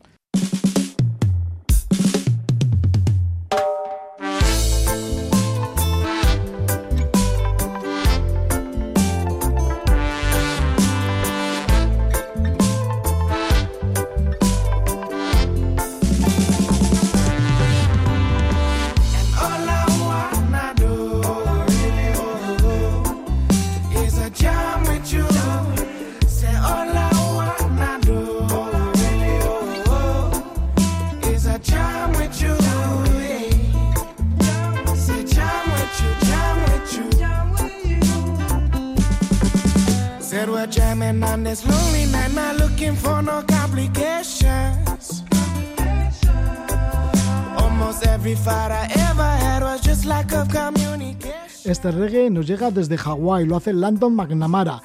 [51.65, 54.83] Este reggae nos llega desde Hawái, lo hace Landon McNamara.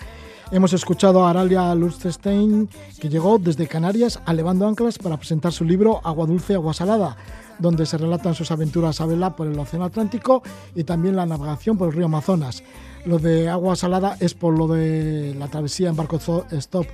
[0.51, 5.65] Hemos escuchado a Aralia Lustestein, que llegó desde Canarias a Levando Anclas para presentar su
[5.65, 7.17] libro Agua Dulce, Agua Salada,
[7.57, 10.43] donde se relatan sus aventuras a vela por el Océano Atlántico
[10.75, 12.63] y también la navegación por el río Amazonas.
[13.05, 16.19] Lo de agua salada es por lo de la travesía en barco
[16.51, 16.85] stop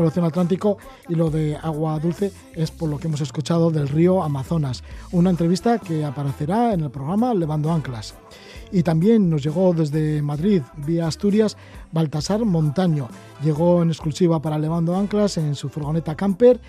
[0.00, 0.78] por el Atlántico
[1.10, 4.82] y lo de agua dulce es por lo que hemos escuchado del río Amazonas.
[5.12, 8.14] Una entrevista que aparecerá en el programa Levando Anclas.
[8.72, 11.58] Y también nos llegó desde Madrid, vía Asturias,
[11.92, 13.08] Baltasar Montaño.
[13.44, 16.60] Llegó en exclusiva para Levando Anclas en su furgoneta camper.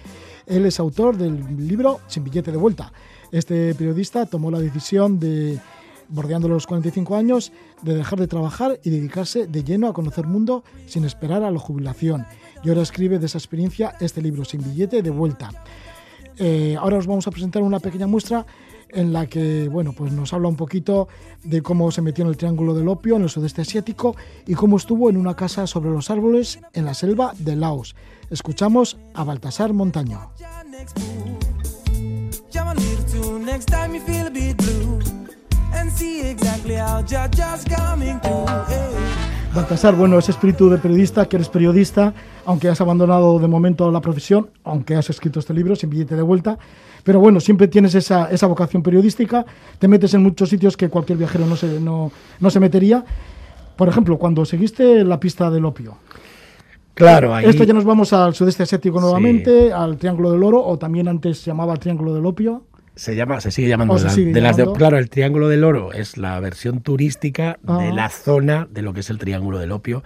[0.46, 2.92] Él es autor del libro Sin billete de vuelta.
[3.32, 5.58] Este periodista tomó la decisión de,
[6.10, 10.64] bordeando los 45 años, de dejar de trabajar y dedicarse de lleno a conocer mundo
[10.86, 12.26] sin esperar a la jubilación.
[12.64, 15.50] Y ahora escribe de esa experiencia este libro, Sin billete de vuelta.
[16.38, 18.46] Eh, ahora os vamos a presentar una pequeña muestra
[18.90, 21.08] en la que bueno, pues nos habla un poquito
[21.44, 24.78] de cómo se metió en el Triángulo del Opio, en el sudeste asiático, y cómo
[24.78, 27.96] estuvo en una casa sobre los árboles en la selva de Laos.
[28.30, 30.32] Escuchamos a Baltasar Montaño.
[39.54, 42.14] Baltasar, bueno, ese espíritu de periodista, que eres periodista,
[42.46, 46.22] aunque has abandonado de momento la profesión, aunque has escrito este libro sin billete de
[46.22, 46.58] vuelta,
[47.04, 49.46] pero bueno, siempre tienes esa, esa vocación periodística,
[49.78, 53.04] te metes en muchos sitios que cualquier viajero no se, no, no se metería.
[53.76, 55.98] Por ejemplo, cuando seguiste la pista del opio.
[56.94, 57.46] Claro, ahí...
[57.46, 61.40] Esto ya nos vamos al sudeste asiático nuevamente, al Triángulo del Oro, o también antes
[61.40, 62.64] se llamaba Triángulo del Opio.
[63.02, 63.98] Se llama, se sigue llamando.
[63.98, 67.74] Se sigue de las de- claro, el Triángulo del Oro es la versión turística de
[67.90, 67.92] Ah.
[67.92, 70.04] la zona de lo que es el Triángulo del Opio,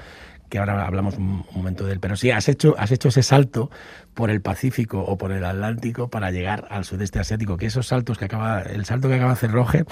[0.47, 1.99] que ahora hablamos un, momento de él.
[1.99, 3.69] Pero sí, has hecho, has hecho ese salto
[4.13, 8.17] por el Pacífico o por el Atlántico para llegar al sudeste asiático, que esos saltos
[8.17, 9.85] que acaba, el salto que acaba de hacer Roger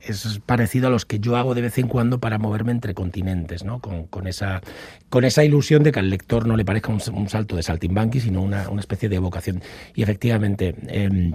[0.00, 3.64] es parecido a los que yo hago de vez en cuando para moverme entre continentes,
[3.64, 3.80] ¿no?
[3.80, 4.62] Con, con esa,
[5.10, 8.20] con esa ilusión de que al lector no le parezca un, un salto de saltimbanqui,
[8.20, 9.60] sino una, una especie de evocación.
[9.94, 11.34] Y efectivamente, em,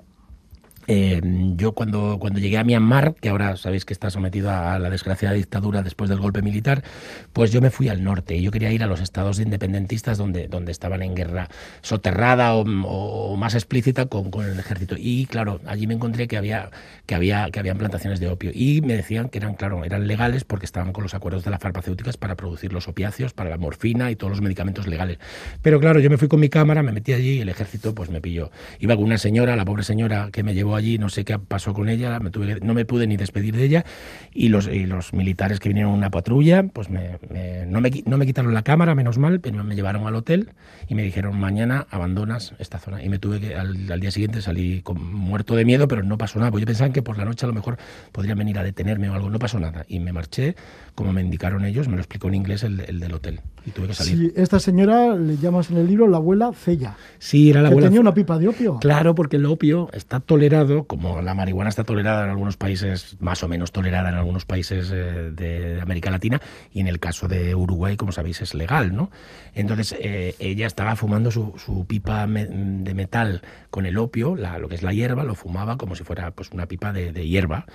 [0.93, 1.21] eh,
[1.55, 5.33] yo cuando, cuando llegué a Myanmar, que ahora sabéis que está sometido a la desgraciada
[5.33, 6.83] dictadura después del golpe militar,
[7.31, 10.47] pues yo me fui al norte y yo quería ir a los estados independentistas donde,
[10.47, 11.47] donde estaban en guerra
[11.81, 14.95] soterrada o, o más explícita con, con el ejército.
[14.97, 16.69] Y claro, allí me encontré que había,
[17.05, 20.43] que había que habían plantaciones de opio y me decían que eran, claro, eran legales
[20.43, 24.11] porque estaban con los acuerdos de las farmacéuticas para producir los opiáceos, para la morfina
[24.11, 25.19] y todos los medicamentos legales.
[25.61, 28.09] Pero claro, yo me fui con mi cámara, me metí allí y el ejército pues
[28.09, 28.51] me pilló.
[28.79, 31.73] Iba con una señora, la pobre señora que me llevó allí, no sé qué pasó
[31.73, 33.85] con ella, me tuve no me pude ni despedir de ella
[34.33, 37.91] y los, y los militares que vinieron en una patrulla, pues me, me- no, me,
[38.05, 40.49] no me quitaron la cámara, menos mal, pero me llevaron al hotel
[40.87, 44.41] y me dijeron mañana abandonas esta zona y me tuve que al, al día siguiente
[44.41, 47.25] salí con- muerto de miedo, pero no pasó nada, porque yo pensaba que por la
[47.25, 47.77] noche a lo mejor
[48.11, 49.85] podrían venir a detenerme o algo, no pasó nada.
[49.87, 50.55] Y me marché
[50.95, 53.87] como me indicaron ellos, me lo explicó en inglés el, el del hotel y tuve
[53.87, 54.31] que salir.
[54.35, 57.73] Si esta señora le llamas en el libro la abuela Cella, Sí, era la que
[57.73, 57.87] abuela.
[57.87, 58.79] tenía una pipa de opio.
[58.79, 63.43] Claro, porque el opio está tolerado, como la marihuana está tolerada en algunos países, más
[63.43, 66.41] o menos tolerada en algunos países eh, de América Latina,
[66.73, 69.11] y en el caso de Uruguay, como sabéis, es legal, ¿no?
[69.53, 74.69] Entonces, eh, ella estaba fumando su, su pipa de metal con el opio, la- lo
[74.69, 77.65] que es la hierba, lo fumaba como si fuera pues, una pipa de, de hierba.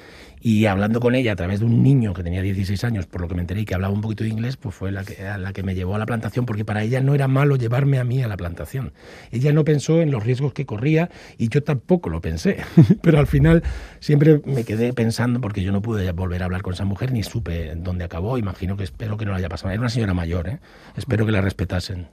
[0.40, 3.28] Y hablando con ella a través de un niño que tenía 16 años, por lo
[3.28, 5.52] que me enteré y que hablaba un poquito de inglés, pues fue la que, la
[5.52, 8.22] que me llevó a la plantación, porque para ella no era malo llevarme a mí
[8.22, 8.92] a la plantación.
[9.32, 12.58] Ella no pensó en los riesgos que corría y yo tampoco lo pensé.
[13.02, 13.62] Pero al final
[14.00, 17.22] siempre me quedé pensando, porque yo no pude volver a hablar con esa mujer ni
[17.22, 18.38] supe dónde acabó.
[18.38, 19.70] Imagino que espero que no le haya pasado.
[19.72, 20.58] Era una señora mayor, ¿eh?
[20.96, 21.40] espero que la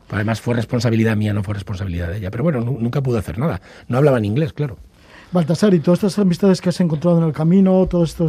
[0.10, 2.32] Además fue responsabilidad mía, no fue responsabilidad de ella.
[2.32, 3.62] Pero bueno, nu- nunca pude hacer nada.
[3.88, 4.78] No hablaba en inglés, claro.
[5.32, 8.26] Baltasar, y todas estas amistades que has encontrado en el camino, toda esta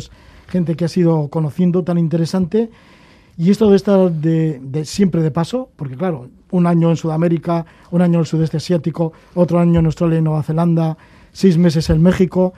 [0.49, 2.71] gente que has ido conociendo tan interesante,
[3.37, 7.67] y esto de estar de, de siempre de paso, porque claro, un año en Sudamérica,
[7.91, 10.97] un año en el sudeste asiático, otro año en Australia y Nueva Zelanda,
[11.33, 12.55] seis meses en México.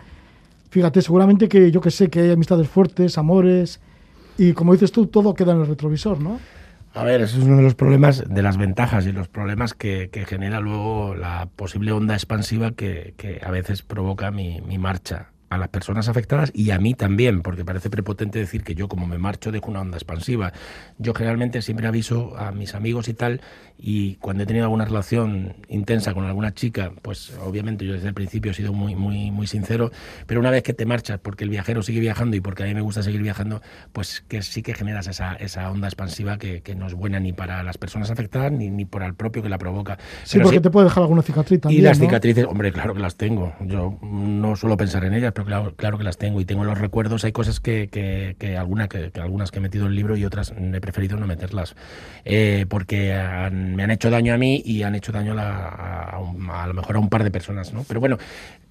[0.70, 3.80] Fíjate, seguramente que yo que sé que hay amistades fuertes, amores,
[4.36, 6.38] y como dices tú, todo queda en el retrovisor, ¿no?
[6.96, 10.08] A ver, eso es uno de los problemas, de las ventajas y los problemas que,
[10.10, 15.28] que genera luego la posible onda expansiva que, que a veces provoca mi, mi marcha
[15.48, 19.06] a las personas afectadas y a mí también, porque parece prepotente decir que yo como
[19.06, 20.52] me marcho dejo una onda expansiva.
[20.98, 23.40] Yo generalmente siempre aviso a mis amigos y tal,
[23.78, 28.14] y cuando he tenido alguna relación intensa con alguna chica, pues obviamente yo desde el
[28.14, 29.90] principio he sido muy, muy, muy sincero,
[30.26, 32.74] pero una vez que te marchas, porque el viajero sigue viajando y porque a mí
[32.74, 36.74] me gusta seguir viajando, pues que sí que generas esa, esa onda expansiva que, que
[36.74, 39.58] no es buena ni para las personas afectadas ni, ni para el propio que la
[39.58, 39.98] provoca.
[40.24, 41.80] Sí, Pero porque sí- te puede dejar alguna cicatriz también.
[41.80, 42.06] y las ¿no?
[42.06, 43.54] cicatrices, hombre, claro que las tengo.
[43.60, 46.40] Yo no suelo pensar en ellas, pero claro, claro que las tengo.
[46.40, 47.24] Y tengo los recuerdos.
[47.24, 50.16] Hay cosas que, que, que, alguna, que, que algunas que he metido en el libro
[50.16, 51.74] y otras he preferido no meterlas.
[52.24, 55.68] Eh, porque han- me han hecho daño a mí y han hecho daño a, la-
[55.68, 57.72] a, a lo mejor a un par de personas.
[57.72, 57.84] ¿no?
[57.88, 58.18] Pero bueno,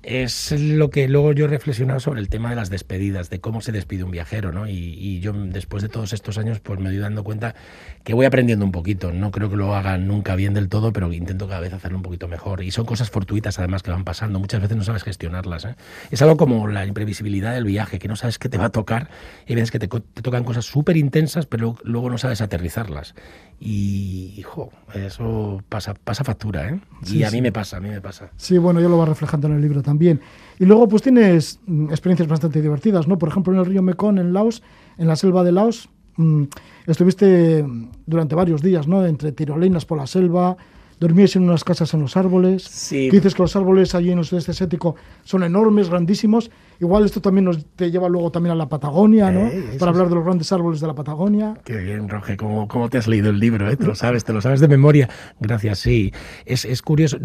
[0.05, 3.61] es lo que luego yo he reflexionado sobre el tema de las despedidas, de cómo
[3.61, 4.51] se despide un viajero.
[4.51, 4.67] ¿no?
[4.67, 7.55] Y, yo, después de todos estos años, pues me doy dando cuenta
[8.03, 9.11] que voy aprendiendo un poquito.
[9.11, 12.03] No creo que lo haga nunca bien del todo, pero intento cada vez hacerlo un
[12.03, 12.61] poquito mejor.
[12.61, 14.39] Y son cosas fortuitas, además, que van pasando.
[14.39, 15.65] Muchas veces no sabes gestionarlas.
[15.65, 15.75] ¿eh?
[16.11, 19.09] Es algo como la imprevisibilidad del viaje, que no sabes qué te va a tocar.
[19.47, 23.15] Y ves que te, te tocan cosas súper intensas, pero luego no sabes aterrizarlas.
[23.59, 26.79] Y, hijo, eso pasa, pasa factura, ¿eh?
[27.03, 27.37] Sí, y a sí.
[27.37, 28.29] mí me pasa, a mí me pasa.
[28.35, 30.19] Sí, bueno, yo lo va reflejando en el libro también.
[30.59, 33.17] Y luego, pues tienes mm, experiencias bastante divertidas, ¿no?
[33.17, 34.61] Por ejemplo, en el río Mekong, en Laos,
[34.97, 36.43] en la selva de Laos, mm,
[36.85, 37.65] estuviste
[38.05, 39.05] durante varios días, ¿no?
[39.05, 40.57] Entre tirolinas por la selva,
[40.99, 43.09] dormíais en unas casas en los árboles, Sí.
[43.09, 46.51] que dices que los árboles allí en el sudeste asiático son enormes, grandísimos.
[46.79, 49.47] Igual esto también nos te lleva luego también a la Patagonia, ¿no?
[49.47, 51.53] Eh, Para hablar de los grandes árboles de la Patagonia.
[51.63, 53.69] Qué bien, Roge, ¿cómo, cómo te has leído el libro?
[53.69, 53.77] eh?
[53.77, 55.09] Te lo sabes, te lo sabes de memoria.
[55.39, 56.11] Gracias, sí.
[56.45, 57.17] Es, es curioso.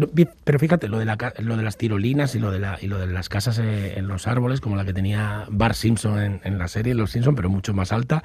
[0.45, 2.97] Pero fíjate, lo de, la, lo de las tirolinas y lo de, la, y lo
[2.97, 6.57] de las casas eh, en los árboles, como la que tenía Bart Simpson en, en
[6.57, 8.23] la serie Los Simpson, pero mucho más alta,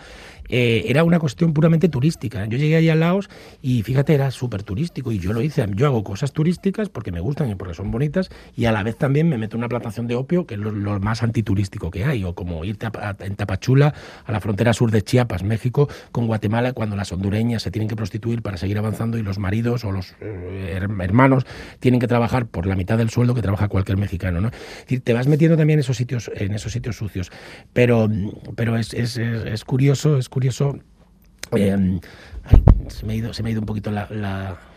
[0.49, 2.47] eh, era una cuestión puramente turística.
[2.47, 3.29] Yo llegué allí a Laos
[3.63, 5.65] y fíjate, era súper turístico y yo lo hice.
[5.75, 8.97] Yo hago cosas turísticas porque me gustan y porque son bonitas y a la vez
[8.97, 12.25] también me meto en una plantación de opio que es lo, más antiturístico que hay,
[12.25, 16.73] o como irte a- en Tapachula a la frontera sur de Chiapas, México, con Guatemala,
[16.73, 20.15] cuando las hondureñas se tienen que prostituir para seguir avanzando y los maridos o los
[20.21, 21.45] eh, her- hermanos
[21.81, 24.41] tienen que trabajar por la mitad del sueldo que trabaja cualquier mexicano.
[24.41, 24.51] ¿no?
[25.05, 27.31] Te vas metiendo también en esos sitios, en esos sitios sucios.
[27.73, 28.09] Pero,
[28.57, 30.79] pero es, es- es- curioso, es curioso.
[31.57, 32.01] eh,
[32.89, 34.09] se, me ha ido, se me ha ido un poquito la-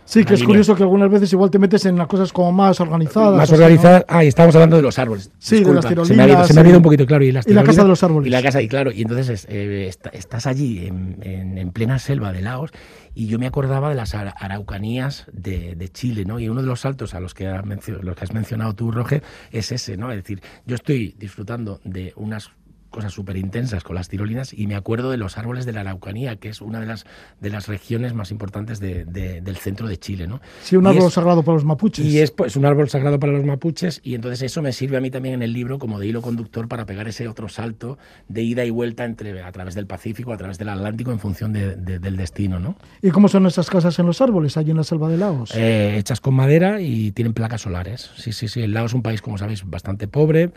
[0.10, 0.48] Sí, que es línea.
[0.48, 3.38] curioso que algunas veces igual te metes en las cosas como más organizadas.
[3.38, 4.04] Más así, ¿no?
[4.08, 5.32] Ah, y estábamos hablando de los árboles.
[5.38, 7.06] Sí, de Disculpa, las Se me ha ido, tirolinas, se me ha ido un poquito,
[7.06, 7.24] claro.
[7.24, 8.28] Y, las Y la casa tirolinas, de los árboles.
[8.28, 8.92] Y la casa, y claro.
[8.92, 12.72] Y entonces eh, est- estás allí en, en- en plena selva de Laos
[13.14, 16.40] y yo me acordaba de las ara- araucanías de, de Chile, ¿no?
[16.40, 18.92] Y uno de los saltos a los que, has mencio- los que has mencionado tú,
[18.92, 20.10] Roge, es ese, ¿no?
[20.12, 22.50] Es decir, yo estoy disfrutando de unas
[22.90, 26.36] cosas súper intensas con las tirolinas y me acuerdo de los árboles de la Araucanía,
[26.38, 27.06] que es una de las,
[27.40, 30.42] de las regiones más importantes de- de- del centro de Chile, ¿no?
[30.62, 32.06] Sí, un Y árbol es- sagrado para los mapuches.
[32.06, 35.02] y es pues, un árbol sagrado para los mapuches y entonces eso me sirve a
[35.02, 38.42] mí también en el libro como de hilo conductor para pegar ese otro salto de
[38.44, 41.76] ida y vuelta entre a través del Pacífico, a través del Atlántico en función de-
[41.76, 42.76] de- del destino, ¿no?
[43.02, 45.52] ¿Y cómo son esas casas en los árboles, allí en la selva de Laos?
[45.56, 48.10] Eh, hechas con madera y tienen placas solares.
[48.18, 48.62] Sí, sí, sí.
[48.62, 50.52] El Laos es un país, como sabéis, bastante pobre.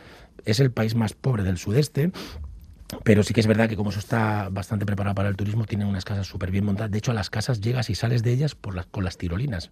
[0.44, 2.12] Es el país más pobre del sudeste.
[3.04, 5.86] Pero sí que es verdad que como eso está bastante preparado para el turismo, tienen
[5.88, 6.90] unas casas súper bien montadas.
[6.90, 9.70] De hecho, a las casas llegas y sales de ellas por las, con las tirolinas.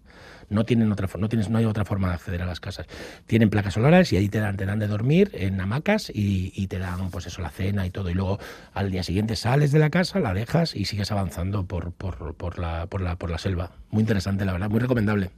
[0.49, 2.87] No tienen otra, no tienes, no hay otra forma de acceder a las casas.
[3.27, 6.67] Tienen placas solares y ahí te dan, te dan de dormir en hamacas y, y
[6.69, 8.11] te dan, pues eso, la cena y todo.
[8.11, 8.39] Y luego
[8.73, 12.59] al día siguiente sales de la casa, la dejas y sigues avanzando por, por, por
[12.59, 13.73] la, por, la, por la selva.
[13.91, 15.31] Muy interesante, la verdad, muy recomendable.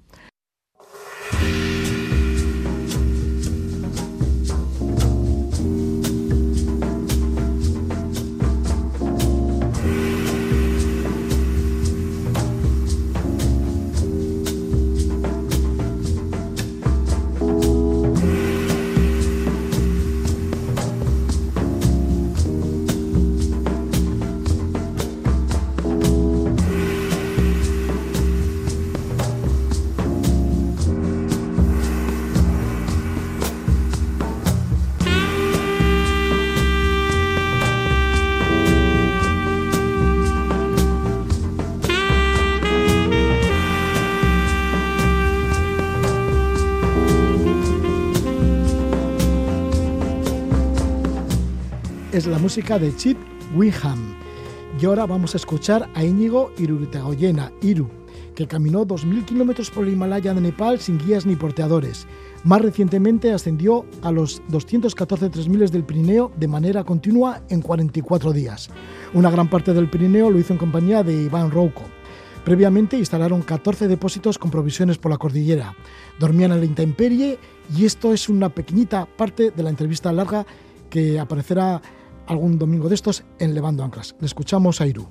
[52.23, 53.19] Es la música de Chip
[53.53, 54.15] Winham.
[54.81, 57.89] Y ahora vamos a escuchar a Íñigo Iruritagoyena, Iru,
[58.37, 62.07] que caminó 2.000 kilómetros por el Himalaya de Nepal sin guías ni porteadores.
[62.45, 68.71] Más recientemente ascendió a los 214 3000 del Pirineo de manera continua en 44 días.
[69.15, 71.83] Una gran parte del Pirineo lo hizo en compañía de Iván Rouco.
[72.45, 75.75] Previamente instalaron 14 depósitos con provisiones por la cordillera.
[76.21, 77.41] Dormían en la intemperie
[77.77, 80.47] y esto es una pequeñita parte de la entrevista larga
[80.89, 81.83] que aparecerá
[82.33, 84.17] algún domingo de estos en Levando Anclas.
[84.19, 85.09] Le escuchamos a Iru.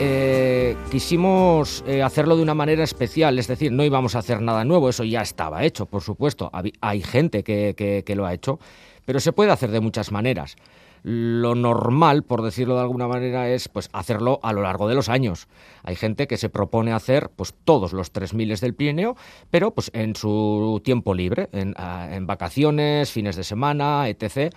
[0.00, 4.64] Eh, quisimos eh, hacerlo de una manera especial, es decir, no íbamos a hacer nada
[4.64, 6.50] nuevo, eso ya estaba hecho, por supuesto.
[6.80, 8.60] Hay gente que lo ha hecho,
[9.04, 10.56] pero se puede hacer de muchas maneras.
[11.02, 15.08] Lo normal, por decirlo de alguna manera, es pues hacerlo a lo largo de los
[15.08, 15.48] años.
[15.84, 19.16] Hay gente que se propone hacer pues todos los 3.000 del Pirineo,
[19.50, 24.52] pero pues en su tiempo libre, en, ah, vacaciones, fines de semana, etc.,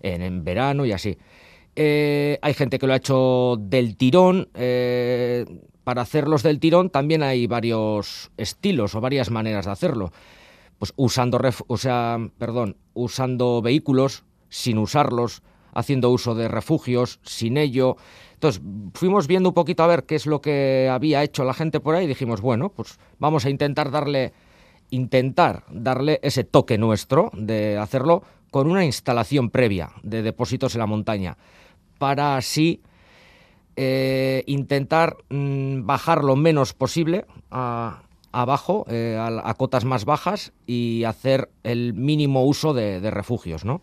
[0.00, 1.18] en, en verano y así.
[1.76, 4.48] Eh, hay gente que lo ha hecho del tirón.
[4.54, 5.44] eh,
[5.84, 10.12] para hacerlos del tirón también hay varios estilos o varias maneras de hacerlo.
[10.78, 15.42] Pues usando, ref- o sea, perdón, usando vehículos sin usarlos,
[15.78, 17.96] haciendo uso de refugios sin ello.
[18.34, 18.62] Entonces,
[18.94, 21.94] fuimos viendo un poquito a ver qué es lo que había hecho la gente por
[21.94, 24.32] ahí y dijimos, bueno, pues vamos a intentar darle
[24.90, 30.86] intentar darle ese toque nuestro de hacerlo con una instalación previa de depósitos en la
[30.86, 31.36] montaña
[31.98, 32.80] para así
[33.76, 38.02] eh, intentar mm, bajar lo menos posible a-
[38.32, 43.80] abajo, eh, a, cotas más bajas y hacer el mínimo uso de, de refugios, ¿no?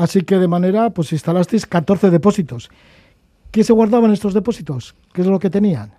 [0.00, 2.70] Así que de manera, pues instalasteis 14 depósitos.
[3.50, 4.94] ¿Qué se guardaban estos depósitos?
[5.12, 5.92] ¿Qué es lo que tenían?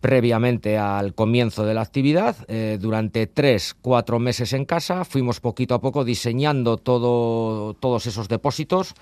[0.00, 2.36] previamente al comienzo de la actividad.
[2.46, 8.28] Eh, durante tres, cuatro meses en casa fuimos poquito a poco diseñando todo, todos esos
[8.28, 8.92] depósitos,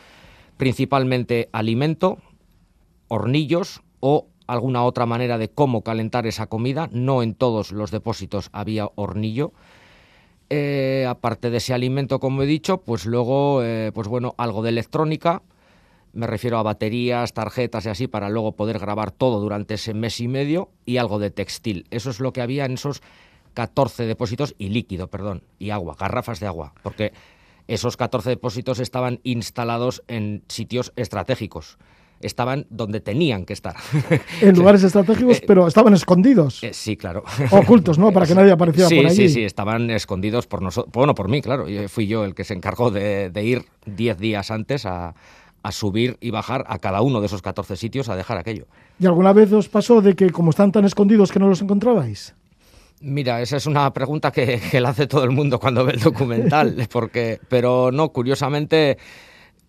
[0.59, 2.18] principalmente alimento,
[3.09, 6.89] hornillos o alguna otra manera de cómo calentar esa comida.
[6.93, 9.53] No en todos los depósitos había hornillo.
[10.55, 14.68] Eh, aparte de ese alimento, como he dicho, pues luego, eh, pues bueno, algo de
[14.68, 15.40] electrónica,
[16.12, 20.20] me refiero a baterías, tarjetas y así, para luego poder grabar todo durante ese mes
[20.20, 21.86] y medio y algo de textil.
[21.90, 23.00] Eso es lo que había en esos
[23.55, 27.14] 14 depósitos y líquido, perdón, y agua, garrafas de agua, porque
[27.66, 31.78] esos 14 depósitos estaban instalados en sitios estratégicos.
[32.23, 33.75] Estaban donde tenían que estar.
[34.41, 36.62] En lugares estratégicos, Eh, pero estaban escondidos.
[36.64, 37.23] Eh, sí, claro.
[37.51, 38.12] Ocultos, ¿no?
[38.12, 39.16] Para que nadie apareciera sí, por allí.
[39.16, 40.93] Sí, sí, estaban escondidos por nosotros.
[40.93, 41.68] Bueno, por mí, claro.
[41.68, 45.14] Yo- Fui yo el que se encargó de, de ir 10 días antes a,
[45.62, 48.66] a subir y bajar a cada uno de esos 14 sitios a dejar aquello.
[48.99, 52.35] ¿Y alguna vez os pasó de que como están tan escondidos que no los encontrabais?
[53.05, 56.01] Mira, esa es una pregunta que, que la hace todo el mundo cuando ve el
[56.01, 58.97] documental, porque, pero no, curiosamente,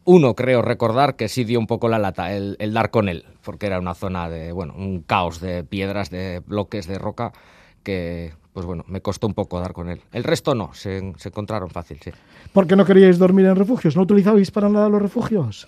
[0.05, 3.25] uno creo recordar que sí dio un poco la lata, el, el dar con él,
[3.43, 7.31] porque era una zona de, bueno, un caos de piedras, de bloques de roca,
[7.83, 10.01] que, pues bueno, me costó un poco dar con él.
[10.11, 12.11] El resto no, se, se encontraron fácil, sí.
[12.51, 13.95] ¿Por qué no queríais dormir en refugios?
[13.95, 15.67] ¿No utilizabais para nada los refugios?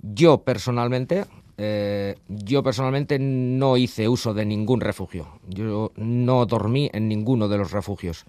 [0.00, 1.24] Yo personalmente,
[1.56, 5.28] eh, yo personalmente no hice uso de ningún refugio.
[5.48, 8.24] Yo no dormí en ninguno de los refugios.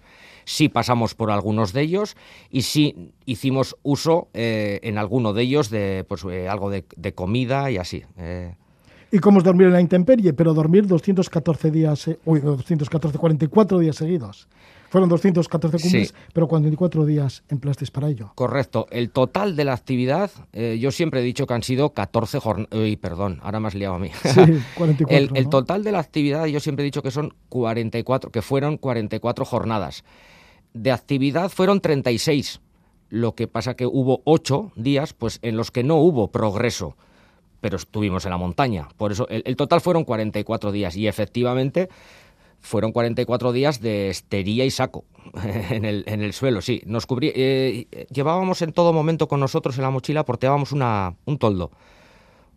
[0.46, 2.16] Sí pasamos por algunos de ellos
[2.50, 6.84] y sí hicimos uso eh, en alguno de ellos de pues, eh, algo de,
[7.14, 8.04] comida y así.
[8.16, 8.54] eh.
[9.10, 10.32] ¿Y cómo es dormir en la intemperie?
[10.32, 14.48] Pero dormir 214 días, uy, 214, 44 días seguidos.
[14.88, 16.14] Fueron 214 cumbres, Sí.
[16.32, 18.32] pero 44 días empleasteis para ello.
[18.34, 18.86] Correcto.
[18.90, 22.72] El total de la actividad, eh, yo siempre he dicho que han sido 14 jornadas.
[22.72, 24.10] Uy, perdón, ahora me has liado a mí.
[24.22, 24.40] Sí,
[24.76, 25.36] 44.
[25.36, 29.44] el, total de la actividad, yo siempre he dicho que son 44, que fueron 44
[29.44, 30.04] jornadas.
[30.72, 32.60] De actividad fueron 36.
[33.08, 36.96] Lo que pasa que hubo 8 días pues, en los que no hubo progreso,
[37.60, 38.88] pero estuvimos en la montaña.
[38.96, 41.88] Por eso el, el total fueron 44 días y efectivamente
[42.60, 45.04] fueron 44 días de estería y saco
[45.70, 46.82] en el, en el suelo, sí.
[46.86, 51.38] Nos cubrí, eh, llevábamos en todo momento con nosotros en la mochila, porteábamos una, un
[51.38, 51.70] toldo,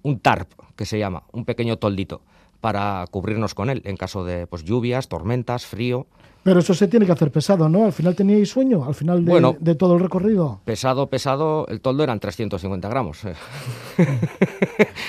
[0.02, 2.22] un tarp, que se llama, un pequeño toldito,
[2.62, 6.08] para cubrirnos con él en caso de pues, lluvias, tormentas, frío.
[6.42, 7.84] Pero eso se tiene que hacer pesado, ¿no?
[7.84, 9.58] Al final teníais sueño, al final de, Bueno.
[9.60, 10.62] de todo el recorrido.
[10.64, 13.20] Pesado, pesado, el toldo eran 350 gramos.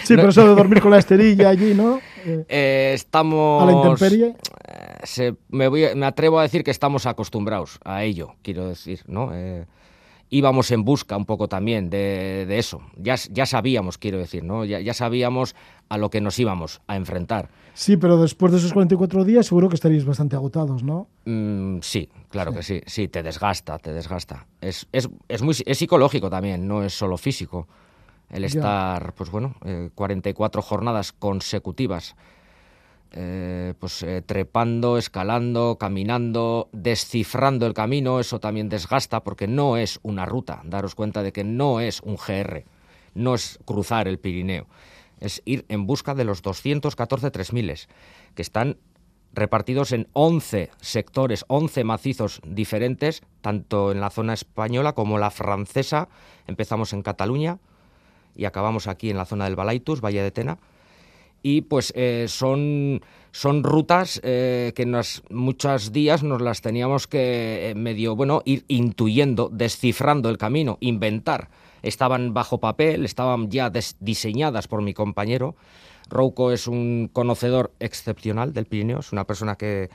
[0.05, 2.01] Sí, pero eso de dormir con la esterilla allí, ¿no?
[2.27, 3.63] Eh, estamos...
[3.63, 4.27] a la intemperie.
[4.69, 9.01] eh, se- me, voy me atrevo a decir que estamos acostumbrados a ello, quiero decir,
[9.07, 9.31] ¿no?
[9.33, 9.65] Eh,
[10.31, 12.81] íbamos en busca un poco también de, de eso.
[12.97, 14.65] Ya, ya sabíamos, quiero decir, ¿no?
[14.65, 15.55] Ya, ya sabíamos
[15.89, 17.51] a lo que nos íbamos a enfrentar.
[17.75, 21.09] Sí, pero después de esos 44 días seguro que estaréis bastante agotados, ¿no?
[21.25, 24.47] Mm, sí, claro que sí, sí, te desgasta, te desgasta.
[24.61, 27.67] Es, es, es, muy, es psicológico también, no es solo físico.
[28.31, 28.47] El Ya.
[28.47, 32.15] estar, pues bueno, eh, 44 jornadas consecutivas,
[33.13, 39.99] eh, pues eh, trepando, escalando, caminando, descifrando el camino, eso también desgasta porque no es
[40.03, 40.63] una ruta.
[40.65, 42.65] Daros cuenta de que no es un GR,
[43.15, 44.67] no es cruzar el Pirineo,
[45.19, 47.75] es ir en busca de los 214 3000
[48.35, 48.77] que están
[49.33, 56.09] repartidos en 11 sectores, 11 macizos diferentes, tanto en la zona española como la francesa.
[56.47, 57.59] Empezamos en Cataluña
[58.35, 60.59] y acabamos aquí en la zona del Balaitus, Valle de Tena.
[61.43, 63.01] Y pues eh, son,
[63.33, 68.65] son rutas eh, que nos, muchos días nos las teníamos que eh, medio, bueno, ir
[68.69, 71.49] intuyendo, descifrando el camino, inventar.
[71.83, 75.57] Estaban bajo papel, estaban ya diseñadas por mi compañero.
[76.11, 79.89] Rouco es un conocedor excepcional del Pirineo, es una persona que,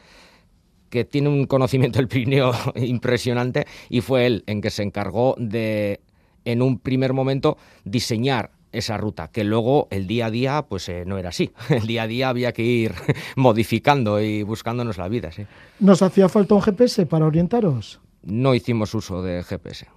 [0.89, 5.99] que tiene un conocimiento del Pirineo impresionante y fue él en que se encargó de,
[6.45, 11.03] en un primer momento, diseñar esa ruta, que luego el día a día pues eh,
[11.05, 11.51] no era así.
[11.69, 12.93] El día a día había que ir
[13.35, 15.31] modificando y buscándonos la vida.
[15.31, 15.45] ¿sí?
[15.79, 17.99] ¿Nos hacía falta un GPS para orientaros?
[18.23, 19.87] No hicimos uso de GPS.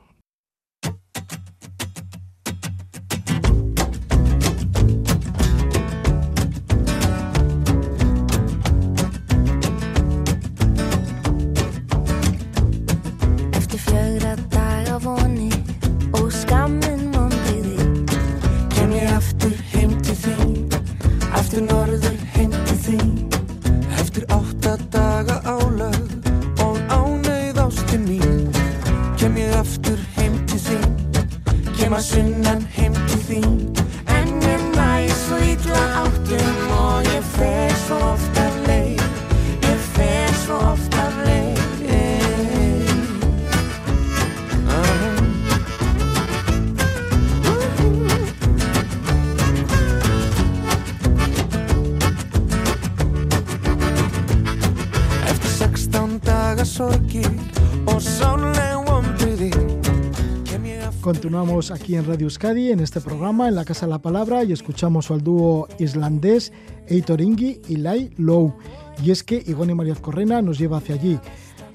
[61.39, 64.51] Continuamos aquí en Radio Euskadi, en este programa, en la Casa de la Palabra, y
[64.51, 66.53] escuchamos al dúo islandés
[66.89, 68.57] Eitor Ingi y Lai Low.
[69.05, 71.17] Y es que Igone Mariaz Correna nos lleva hacia allí.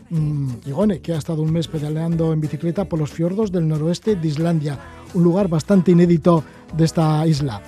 [0.09, 4.17] Mm, Igone, que ha estado un mes pedaleando en bicicleta por los fiordos del noroeste
[4.17, 4.77] de Islandia,
[5.13, 6.43] un lugar bastante inédito
[6.75, 7.61] de esta isla.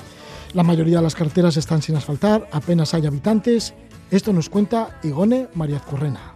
[0.53, 3.73] La mayoría de las carreteras están sin asfaltar, apenas hay habitantes.
[4.11, 6.34] Esto nos cuenta Igone Mariaz Correna.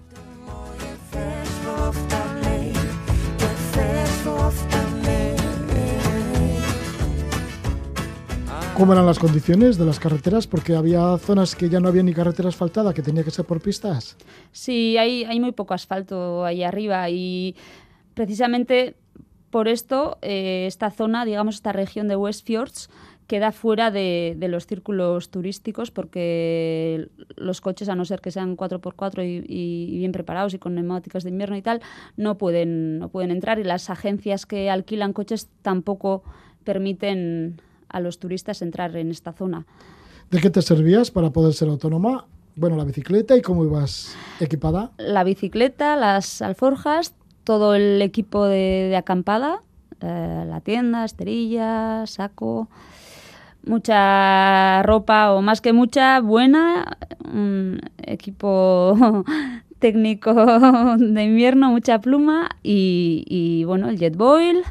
[8.80, 10.48] ¿Cómo eran las condiciones de las carreteras?
[10.48, 13.60] Porque había zonas que ya no había ni carretera asfaltada, que tenía que ser por
[13.62, 14.16] pistas.
[14.54, 17.58] Sí, hay, muy poco asfalto ahí arriba y
[18.14, 18.96] precisamente
[19.50, 22.90] por esto eh, esta zona, digamos esta región de West Fjords,
[23.28, 29.26] queda fuera de, los círculos turísticos porque los coches, a no ser que sean 4x4
[29.26, 31.82] y, y- bien preparados y con neumáticos de invierno y tal,
[32.16, 36.24] no pueden, no pueden entrar y las agencias que alquilan coches tampoco
[36.64, 37.60] permiten
[37.90, 39.66] a los turistas entrar en esta zona.
[40.32, 42.26] ¿De qué te servías para poder ser autónoma?
[42.56, 44.92] Bueno, la bicicleta y cómo ibas equipada.
[44.98, 47.14] la bicicleta, las alforjas,
[47.44, 49.62] todo el equipo de, de acampada,
[50.02, 52.70] eh, la tienda, esterilla, saco,
[53.66, 59.26] mucha ropa o más que mucha, buena, un equipo
[59.80, 64.64] técnico de invierno, mucha pluma y, y, bueno, el jet boil,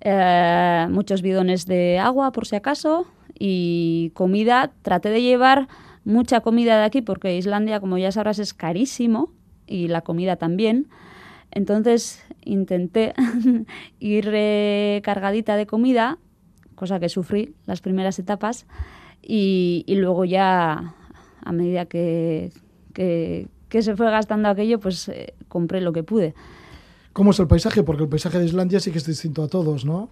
[0.00, 3.06] eh, muchos bidones de agua por si acaso
[3.38, 4.72] y comida.
[4.82, 5.68] Traté de llevar
[6.04, 9.30] mucha comida de aquí porque Islandia, como ya sabrás, es carísimo
[9.66, 10.88] y la comida también.
[11.50, 13.14] Entonces intenté
[13.98, 16.18] ir eh, cargadita de comida,
[16.74, 18.66] cosa que sufrí las primeras etapas,
[19.22, 20.94] y, luego ya
[21.44, 22.52] a medida que,
[22.94, 26.34] que- que se fue gastando aquello, pues eh, compré lo que pude.
[27.16, 27.82] ¿Cómo es el paisaje?
[27.82, 30.10] Porque el paisaje de Islandia sí que es distinto a todos, ¿no?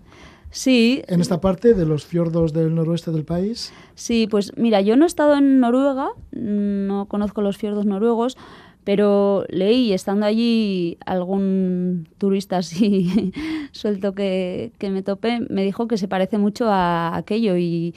[0.48, 3.74] Sí, En esta parte de los fiordos del noroeste del país.
[3.94, 8.38] Sí, pues mira, yo no he estado en Noruega, no conozco los fiordos noruegos,
[8.84, 13.34] pero leí, estando allí, algún turista así
[13.72, 17.94] suelto que, que me topé, me dijo que se parece mucho a aquello y,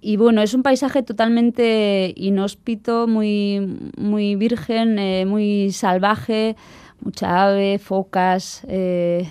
[0.00, 6.54] y bueno, es un paisaje totalmente inhóspito, muy, muy virgen, eh, muy salvaje,
[7.00, 9.28] mucha ave, focas, eh,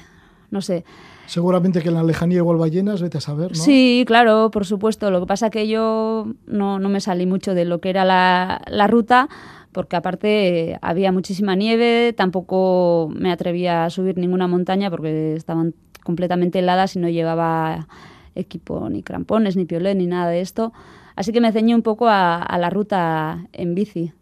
[0.51, 0.85] no sé.
[1.27, 3.55] Seguramente que en la lejanía igual ballenas, vete a saber, ¿no?
[3.55, 5.09] Sí, claro, por supuesto.
[5.09, 8.61] Lo que pasa que yo no, no me salí mucho de lo que era la,
[8.67, 9.27] la ruta,
[9.71, 15.73] porque aparte eh, había muchísima nieve, tampoco me atrevía a subir ninguna montaña porque estaban
[16.03, 17.87] completamente heladas y no llevaba
[18.35, 20.73] equipo ni crampones, ni piolet, ni nada de esto.
[21.15, 24.13] Así que me ceñí un poco a, a la ruta en bici.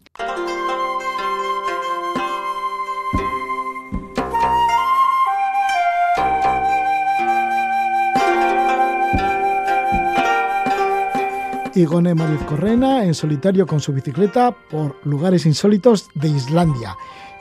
[11.76, 16.96] Igone Mariz Correna en solitario con su bicicleta por lugares insólitos de Islandia.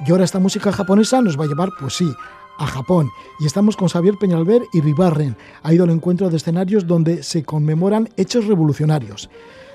[0.05, 2.11] Y ahora esta música japonesa nos va a llevar, pues sí,
[2.57, 3.09] a Japón.
[3.39, 5.37] Y estamos con Xavier Peñalver y Ribarren.
[5.61, 9.29] Ha ido al encuentro de escenarios donde se conmemoran hechos revolucionarios.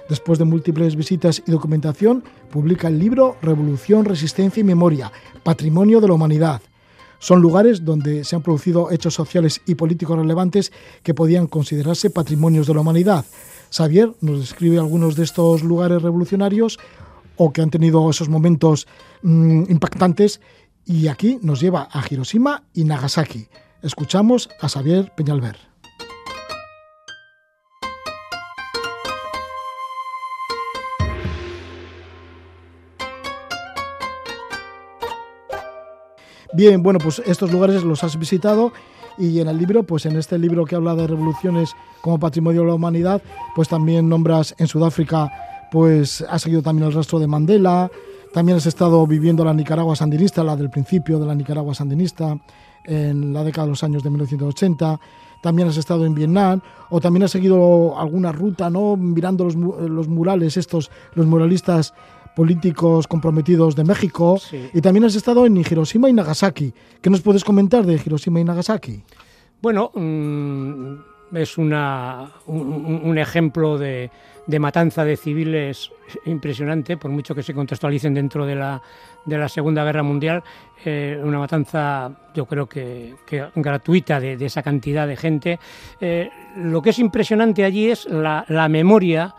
[0.09, 5.13] Después de múltiples visitas y documentación, publica el libro Revolución, Resistencia y Memoria,
[5.45, 6.63] Patrimonio de la Humanidad.
[7.21, 12.67] Son lugares donde se han producido hechos sociales y políticos relevantes que podían considerarse patrimonios
[12.67, 13.25] de la humanidad.
[13.71, 16.79] Xavier nos describe algunos de estos lugares revolucionarios
[17.37, 18.87] o que han tenido esos momentos
[19.23, 20.41] mm, impactantes
[20.85, 23.49] y aquí nos lleva a Hiroshima y Nagasaki.
[23.83, 25.57] Escuchamos a Xavier Peñalver.
[36.55, 38.73] Bien, bueno, pues estos lugares los has visitado
[39.19, 42.69] y en el libro, pues en este libro que habla de revoluciones como patrimonio de
[42.69, 43.23] la humanidad,
[43.55, 45.31] pues también nombras en Sudáfrica,
[45.71, 47.91] pues has seguido también el rastro de Mandela,
[48.33, 52.39] también has estado viviendo la Nicaragua sandinista, la del principio de la Nicaragua sandinista,
[52.85, 55.01] en la década de los años de 1980,
[55.43, 56.61] también has estado en Vietnam,
[56.91, 58.97] o también has seguido alguna ruta, ¿no?
[58.97, 61.95] Mirando los, los murales estos, los muralistas
[62.39, 64.71] políticos comprometidos de México, Sí.
[64.73, 66.73] y también has estado en Hiroshima y Nagasaki.
[67.03, 69.03] ¿Qué nos puedes comentar de Hiroshima y Nagasaki?
[69.61, 74.09] Bueno, mm, es una, un, un ejemplo de,
[74.47, 75.91] de matanza de civiles
[76.27, 78.81] impresionante, por mucho que se contextualicen dentro de la,
[79.27, 80.45] de la Segunda Guerra Mundial,
[80.85, 85.59] eh, una matanza yo creo que, que gratuita de, de esa cantidad de gente.
[86.01, 89.35] Eh, lo que es impresionante allí es la, la memoria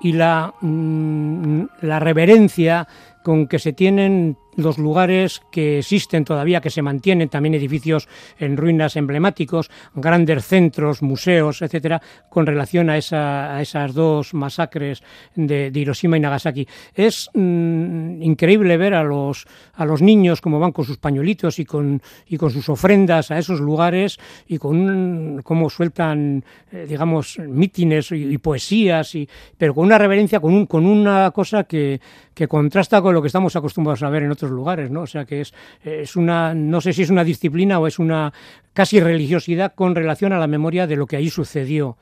[0.00, 2.86] y la, mm, la reverencia
[3.22, 8.56] con que se tienen los lugares que existen todavía, que se mantienen, también edificios en
[8.56, 15.02] ruinas emblemáticos, grandes centros, museos, etcétera, con relación a, esa, a esas dos masacres
[15.34, 16.66] de, de Hiroshima y Nagasaki.
[16.94, 21.64] Es mm, increíble ver a los, a los niños cómo van con sus pañuelitos y
[21.64, 28.12] con, y con sus ofrendas a esos lugares y con cómo sueltan, eh, digamos, mítines
[28.12, 32.00] y, y poesías, y, pero con una reverencia, con, un, con una cosa que,
[32.34, 35.02] que contrasta con lo que estamos acostumbrados a ver en otros lugares, ¿no?
[35.02, 35.52] O sea que es,
[35.84, 38.32] es una, no sé si es una disciplina o es una
[38.72, 41.96] casi religiosidad con relación a la memoria de lo que ahí sucedió.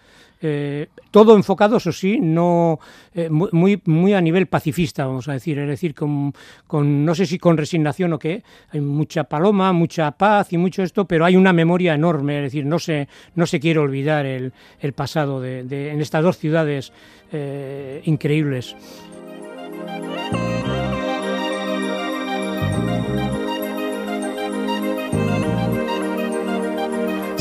[0.45, 2.81] Eh, todo enfocado, eso sí, no
[3.15, 6.33] eh, mu- muy, muy a nivel pacifista, vamos a decir, es decir, con,
[6.67, 10.83] con no sé si con resignación o qué, hay mucha paloma, mucha paz y mucho
[10.83, 14.53] esto, pero hay una memoria enorme, es decir, no se, no se quiere olvidar el,
[14.81, 16.93] el pasado de, de- en estas dos ciudades
[17.31, 18.75] eh, increíbles.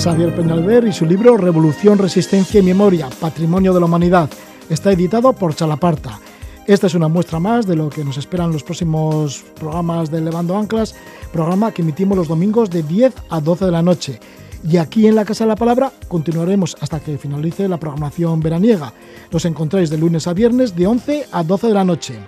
[0.04, 4.32] Xavier Peñalver y su libro Revolución, Resistencia y Memoria, Patrimonio de la Humanidad.
[4.68, 6.20] Está editado por Chalaparta.
[6.66, 10.58] Esta es una muestra más de lo que nos esperan los próximos programas de Levando
[10.58, 10.96] Anclas,
[11.32, 14.20] programa que emitimos los domingos de 10 a 12 de la noche.
[14.68, 18.94] Y aquí en la Casa de la Palabra continuaremos hasta que finalice la programación veraniega.
[19.30, 22.20] Los encontráis de lunes a viernes de 11 a 12 de la noche.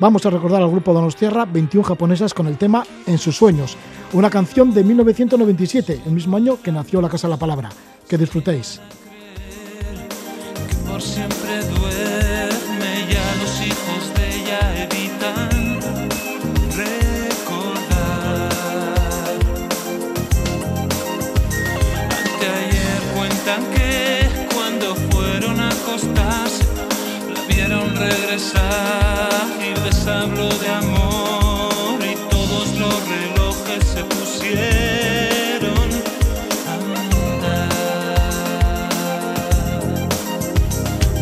[0.00, 3.76] Vamos a recordar al grupo Donostierra 21 japonesas con el tema En sus sueños,
[4.14, 7.68] una canción de 1997, el mismo año que nació la Casa de la Palabra.
[8.08, 8.80] Que disfrutéis.
[10.88, 15.78] por siempre duerme ya los hijos de ella evitan
[16.74, 17.78] recordar
[22.24, 26.69] anteayer cuentan que cuando fueron a acostarse
[28.00, 29.28] regresar
[29.60, 35.88] y les habló de amor y todos los relojes se pusieron
[36.66, 37.68] a andar.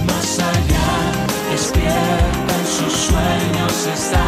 [0.07, 0.91] Más allá,
[1.51, 4.27] despierta en sus sueños está,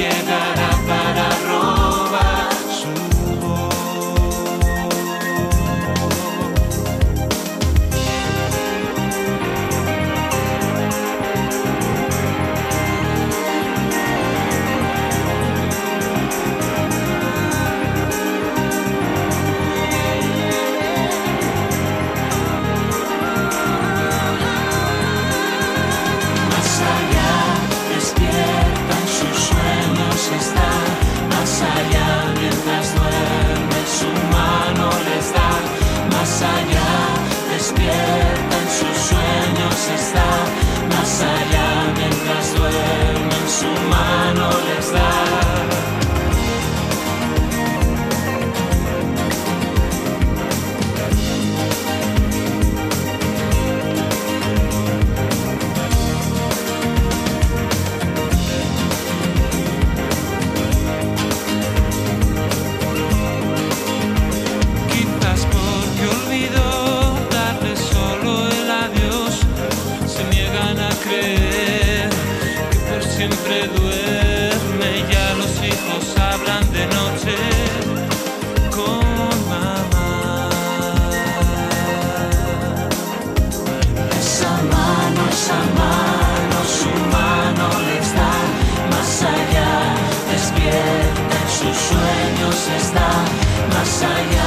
[0.00, 0.29] nadie
[41.22, 44.59] Allá, mientras duerme, su mano
[94.02, 94.39] allá,